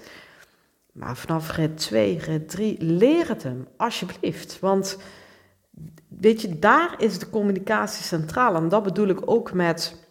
Maar 0.95 1.17
vanaf 1.17 1.51
rit 1.51 1.77
2, 1.77 2.17
rit 2.17 2.49
3, 2.49 2.84
leer 2.84 3.27
het 3.27 3.43
hem, 3.43 3.67
alsjeblieft. 3.77 4.60
Want 4.60 4.97
weet 6.08 6.41
je, 6.41 6.60
daar 6.60 6.95
is 6.97 7.19
de 7.19 7.29
communicatie 7.29 8.03
centraal. 8.03 8.55
En 8.55 8.69
dat 8.69 8.84
bedoel 8.84 9.08
ik 9.08 9.29
ook 9.29 9.53
met 9.53 10.05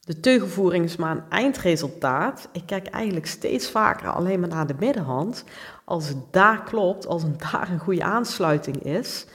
de 0.00 0.20
teugelvoering 0.20 0.84
is 0.84 0.96
maar 0.96 1.16
een 1.16 1.28
eindresultaat. 1.28 2.48
Ik 2.52 2.66
kijk 2.66 2.86
eigenlijk 2.86 3.26
steeds 3.26 3.70
vaker 3.70 4.08
alleen 4.08 4.40
maar 4.40 4.48
naar 4.48 4.66
de 4.66 4.76
middenhand. 4.78 5.44
Als 5.84 6.08
het 6.08 6.32
daar 6.32 6.62
klopt, 6.62 7.06
als 7.06 7.22
het 7.22 7.40
daar 7.40 7.68
een 7.70 7.78
goede 7.78 8.04
aansluiting 8.04 8.82
is, 8.82 9.26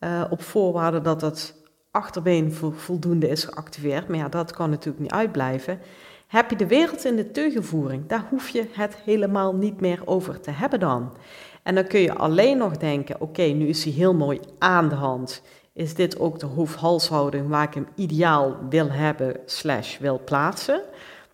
uh, 0.00 0.24
op 0.30 0.42
voorwaarde 0.42 1.00
dat 1.00 1.20
het 1.20 1.54
achterbeen 1.90 2.52
voldoende 2.74 3.28
is 3.28 3.44
geactiveerd. 3.44 4.08
Maar 4.08 4.18
ja, 4.18 4.28
dat 4.28 4.52
kan 4.52 4.70
natuurlijk 4.70 5.02
niet 5.02 5.12
uitblijven. 5.12 5.80
Heb 6.26 6.50
je 6.50 6.56
de 6.56 6.66
wereld 6.66 7.04
in 7.04 7.16
de 7.16 7.30
teugelvoering, 7.30 8.06
daar 8.06 8.26
hoef 8.30 8.48
je 8.48 8.66
het 8.72 8.96
helemaal 8.96 9.54
niet 9.54 9.80
meer 9.80 10.00
over 10.04 10.40
te 10.40 10.50
hebben 10.50 10.80
dan. 10.80 11.16
En 11.62 11.74
dan 11.74 11.86
kun 11.86 12.00
je 12.00 12.14
alleen 12.14 12.58
nog 12.58 12.76
denken, 12.76 13.20
oké, 13.20 13.42
nu 13.42 13.66
is 13.66 13.84
hij 13.84 13.92
heel 13.92 14.14
mooi 14.14 14.40
aan 14.58 14.88
de 14.88 14.94
hand. 14.94 15.42
Is 15.72 15.94
dit 15.94 16.18
ook 16.18 16.38
de 16.38 16.46
hoofdhalshouding 16.46 17.48
waar 17.48 17.62
ik 17.62 17.74
hem 17.74 17.88
ideaal 17.94 18.56
wil 18.68 18.90
hebben 18.90 19.36
slash 19.46 19.98
wil 19.98 20.20
plaatsen? 20.24 20.82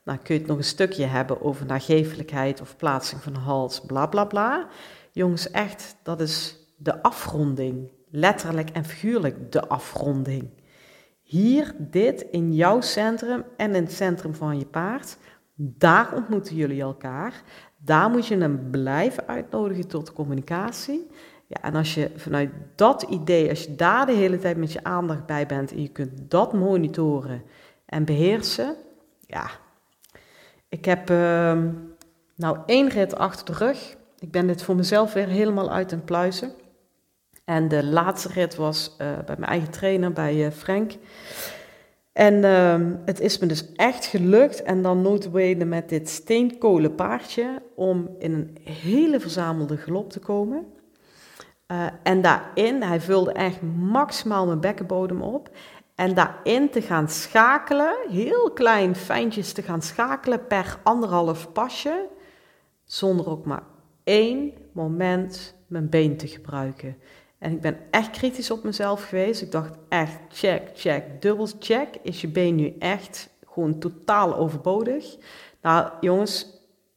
Dan 0.04 0.22
kun 0.22 0.34
je 0.34 0.40
het 0.40 0.48
nog 0.48 0.58
een 0.58 0.64
stukje 0.64 1.04
hebben 1.04 1.42
over 1.42 1.66
nagevelijkheid 1.66 2.60
of 2.60 2.76
plaatsing 2.76 3.22
van 3.22 3.32
de 3.32 3.38
hals, 3.38 3.80
bla 3.80 4.06
bla 4.06 4.24
bla. 4.24 4.66
Jongens, 5.12 5.50
echt, 5.50 5.96
dat 6.02 6.20
is 6.20 6.56
de 6.76 7.02
afronding. 7.02 7.90
Letterlijk 8.10 8.70
en 8.70 8.84
figuurlijk 8.84 9.52
de 9.52 9.68
afronding. 9.68 10.50
Hier, 11.30 11.74
dit 11.78 12.26
in 12.30 12.54
jouw 12.54 12.80
centrum 12.80 13.44
en 13.56 13.74
in 13.74 13.82
het 13.82 13.92
centrum 13.92 14.34
van 14.34 14.58
je 14.58 14.66
paard. 14.66 15.16
Daar 15.54 16.14
ontmoeten 16.14 16.56
jullie 16.56 16.80
elkaar. 16.80 17.42
Daar 17.76 18.10
moet 18.10 18.26
je 18.26 18.36
hem 18.36 18.70
blijven 18.70 19.26
uitnodigen 19.26 19.88
tot 19.88 20.12
communicatie. 20.12 21.06
Ja, 21.46 21.62
en 21.62 21.74
als 21.74 21.94
je 21.94 22.10
vanuit 22.16 22.50
dat 22.74 23.02
idee, 23.02 23.48
als 23.48 23.64
je 23.64 23.74
daar 23.74 24.06
de 24.06 24.12
hele 24.12 24.38
tijd 24.38 24.56
met 24.56 24.72
je 24.72 24.84
aandacht 24.84 25.26
bij 25.26 25.46
bent 25.46 25.72
en 25.72 25.82
je 25.82 25.88
kunt 25.88 26.30
dat 26.30 26.52
monitoren 26.52 27.42
en 27.86 28.04
beheersen, 28.04 28.76
ja. 29.26 29.50
Ik 30.68 30.84
heb 30.84 31.10
uh, 31.10 31.58
nou 32.36 32.58
één 32.66 32.88
rit 32.88 33.16
achter 33.16 33.44
de 33.44 33.64
rug. 33.64 33.96
Ik 34.18 34.30
ben 34.30 34.46
dit 34.46 34.62
voor 34.62 34.76
mezelf 34.76 35.12
weer 35.12 35.28
helemaal 35.28 35.70
uit 35.70 35.92
en 35.92 36.04
pluizen. 36.04 36.52
En 37.50 37.68
de 37.68 37.84
laatste 37.84 38.28
rit 38.28 38.56
was 38.56 38.96
uh, 38.98 39.18
bij 39.26 39.36
mijn 39.38 39.50
eigen 39.50 39.70
trainer, 39.70 40.12
bij 40.12 40.46
uh, 40.46 40.50
Frank. 40.50 40.92
En 42.12 42.34
uh, 42.34 42.76
het 43.04 43.20
is 43.20 43.38
me 43.38 43.46
dus 43.46 43.72
echt 43.72 44.04
gelukt, 44.04 44.62
en 44.62 44.82
dan 44.82 45.02
notabene 45.02 45.64
met 45.64 45.88
dit 45.88 46.08
steenkolen 46.08 46.94
paardje, 46.94 47.62
om 47.74 48.10
in 48.18 48.32
een 48.32 48.58
hele 48.62 49.20
verzamelde 49.20 49.76
galop 49.76 50.10
te 50.10 50.18
komen. 50.18 50.66
Uh, 51.72 51.86
en 52.02 52.22
daarin, 52.22 52.82
hij 52.82 53.00
vulde 53.00 53.32
echt 53.32 53.62
maximaal 53.76 54.46
mijn 54.46 54.60
bekkenbodem 54.60 55.22
op. 55.22 55.50
En 55.94 56.14
daarin 56.14 56.70
te 56.70 56.82
gaan 56.82 57.08
schakelen, 57.08 57.96
heel 58.08 58.50
klein 58.50 58.96
fijntjes 58.96 59.52
te 59.52 59.62
gaan 59.62 59.82
schakelen 59.82 60.46
per 60.46 60.78
anderhalf 60.82 61.52
pasje, 61.52 62.06
zonder 62.84 63.28
ook 63.28 63.44
maar 63.44 63.62
één 64.04 64.52
moment 64.72 65.54
mijn 65.66 65.88
been 65.88 66.16
te 66.16 66.26
gebruiken. 66.26 66.96
En 67.40 67.52
ik 67.52 67.60
ben 67.60 67.78
echt 67.90 68.10
kritisch 68.10 68.50
op 68.50 68.64
mezelf 68.64 69.08
geweest. 69.08 69.42
Ik 69.42 69.50
dacht 69.50 69.78
echt, 69.88 70.18
check, 70.28 70.70
check, 70.74 71.22
dubbel 71.22 71.48
check. 71.58 71.88
Is 72.02 72.20
je 72.20 72.28
been 72.28 72.54
nu 72.54 72.76
echt 72.78 73.30
gewoon 73.44 73.78
totaal 73.78 74.36
overbodig? 74.36 75.16
Nou 75.62 75.90
jongens, 76.00 76.46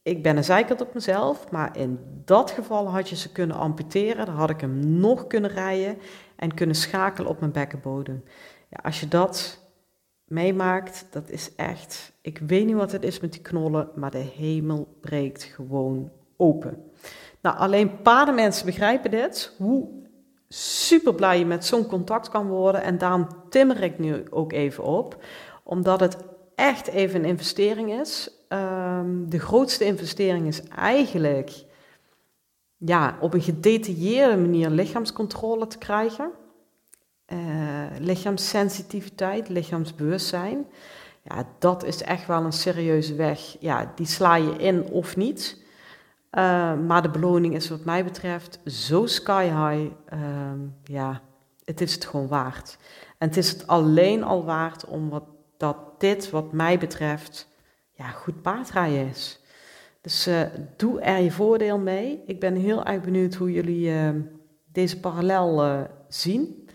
ik 0.01 0.23
ben 0.23 0.37
een 0.37 0.43
zeikert 0.43 0.81
op 0.81 0.93
mezelf. 0.93 1.51
Maar 1.51 1.77
in 1.77 1.99
dat 2.25 2.51
geval 2.51 2.89
had 2.89 3.09
je 3.09 3.15
ze 3.15 3.31
kunnen 3.31 3.55
amputeren. 3.55 4.25
Dan 4.25 4.35
had 4.35 4.49
ik 4.49 4.61
hem 4.61 4.79
nog 4.99 5.27
kunnen 5.27 5.49
rijden 5.49 5.97
en 6.35 6.53
kunnen 6.53 6.75
schakelen 6.75 7.29
op 7.29 7.39
mijn 7.39 7.51
bekkenbodem. 7.51 8.23
Ja, 8.69 8.79
als 8.83 8.99
je 8.99 9.07
dat 9.07 9.59
meemaakt, 10.25 11.07
dat 11.09 11.29
is 11.29 11.55
echt... 11.55 12.13
Ik 12.21 12.37
weet 12.37 12.65
niet 12.65 12.75
wat 12.75 12.91
het 12.91 13.03
is 13.03 13.19
met 13.19 13.31
die 13.31 13.41
knollen, 13.41 13.89
maar 13.95 14.11
de 14.11 14.31
hemel 14.35 14.97
breekt 15.01 15.43
gewoon 15.43 16.11
open. 16.37 16.91
Nou, 17.41 17.57
alleen 17.57 18.01
paardenmensen 18.01 18.65
begrijpen 18.65 19.11
dit, 19.11 19.55
hoe 19.57 20.01
super 20.53 21.13
blij 21.13 21.39
je 21.39 21.45
met 21.45 21.65
zo'n 21.65 21.87
contact 21.87 22.29
kan 22.29 22.47
worden. 22.47 22.83
En 22.83 22.97
daarom 22.97 23.27
timmer 23.49 23.83
ik 23.83 23.99
nu 23.99 24.23
ook 24.29 24.51
even 24.51 24.83
op, 24.83 25.23
omdat 25.63 25.99
het 25.99 26.17
echt 26.55 26.87
even 26.87 27.19
een 27.19 27.29
investering 27.29 27.91
is. 27.91 28.29
Um, 28.49 29.29
de 29.29 29.39
grootste 29.39 29.85
investering 29.85 30.47
is 30.47 30.63
eigenlijk 30.63 31.51
ja, 32.77 33.17
op 33.19 33.33
een 33.33 33.41
gedetailleerde 33.41 34.37
manier 34.37 34.69
lichaamscontrole 34.69 35.67
te 35.67 35.77
krijgen. 35.77 36.31
Uh, 37.27 37.39
lichaamssensitiviteit, 37.99 39.49
lichaamsbewustzijn. 39.49 40.65
Ja, 41.23 41.47
dat 41.59 41.83
is 41.83 42.01
echt 42.01 42.27
wel 42.27 42.43
een 42.43 42.53
serieuze 42.53 43.15
weg. 43.15 43.55
Ja, 43.59 43.91
die 43.95 44.05
sla 44.05 44.35
je 44.35 44.55
in 44.57 44.83
of 44.83 45.15
niet. 45.15 45.62
Uh, 46.37 46.79
maar 46.79 47.01
de 47.01 47.09
beloning 47.09 47.55
is 47.55 47.69
wat 47.69 47.85
mij 47.85 48.03
betreft 48.03 48.59
zo 48.65 49.05
sky 49.05 49.43
high. 49.43 49.91
Uh, 50.13 50.19
ja, 50.83 51.21
het 51.63 51.81
is 51.81 51.93
het 51.93 52.05
gewoon 52.05 52.27
waard. 52.27 52.77
En 53.17 53.27
het 53.27 53.37
is 53.37 53.49
het 53.49 53.67
alleen 53.67 54.23
al 54.23 54.45
waard 54.45 54.85
om 54.85 55.09
wat 55.09 55.23
dat 55.57 55.77
dit, 55.97 56.29
wat 56.29 56.51
mij 56.51 56.77
betreft, 56.77 57.49
ja, 57.91 58.07
goed 58.07 58.41
paardrijden 58.41 59.07
is. 59.07 59.41
Dus 60.01 60.27
uh, 60.27 60.41
doe 60.77 61.01
er 61.01 61.21
je 61.21 61.31
voordeel 61.31 61.77
mee. 61.77 62.23
Ik 62.25 62.39
ben 62.39 62.55
heel 62.55 62.85
erg 62.85 63.01
benieuwd 63.01 63.33
hoe 63.33 63.51
jullie 63.51 63.89
uh, 63.89 64.09
deze 64.71 64.99
parallel 64.99 65.65
uh, 65.65 65.81
zien. 66.07 66.69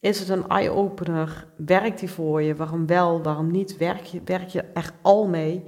Is 0.00 0.18
het 0.18 0.28
een 0.28 0.48
eye-opener? 0.48 1.46
Werkt 1.56 1.98
die 1.98 2.10
voor 2.10 2.42
je? 2.42 2.54
Waarom 2.54 2.86
wel, 2.86 3.22
waarom 3.22 3.50
niet? 3.50 3.76
Werk 3.76 4.04
je, 4.04 4.20
werk 4.24 4.48
je 4.48 4.62
er 4.62 4.92
al 5.02 5.26
mee? 5.26 5.64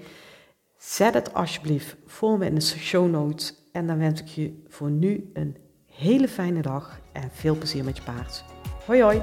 Zet 0.79 1.15
het 1.15 1.35
alsjeblieft 1.35 1.97
voor 2.07 2.39
me 2.39 2.47
in 2.47 2.55
de 2.55 2.61
show 2.61 3.11
notes. 3.11 3.55
En 3.73 3.87
dan 3.87 3.99
wens 3.99 4.21
ik 4.21 4.27
je 4.27 4.63
voor 4.69 4.91
nu 4.91 5.31
een 5.33 5.57
hele 5.87 6.29
fijne 6.29 6.63
dag 6.63 7.01
en 7.13 7.31
veel 7.33 7.57
plezier 7.57 7.85
met 7.85 7.97
je 7.97 8.03
paard. 8.03 8.45
Hoi 8.87 9.03
hoi! 9.03 9.23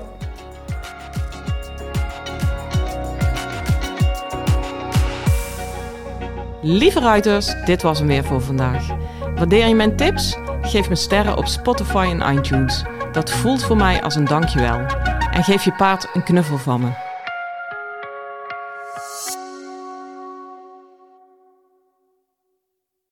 Lieve 6.62 7.00
ruiters, 7.00 7.66
dit 7.66 7.82
was 7.82 8.00
hem 8.00 8.08
weer 8.08 8.24
voor 8.24 8.42
vandaag. 8.42 8.88
Waardeer 9.36 9.68
je 9.68 9.76
mijn 9.76 9.96
tips? 9.96 10.38
Geef 10.62 10.90
me 10.90 10.96
sterren 10.96 11.38
op 11.38 11.46
Spotify 11.46 12.16
en 12.20 12.38
iTunes. 12.38 12.84
Dat 13.12 13.32
voelt 13.32 13.64
voor 13.64 13.78
mij 13.78 14.04
als 14.04 14.16
een 14.16 14.26
dankjewel. 14.26 14.80
En 15.32 15.44
geef 15.44 15.64
je 15.64 15.74
paard 15.74 16.10
een 16.14 16.24
knuffel 16.24 16.58
van 16.58 16.82
me. 16.82 17.05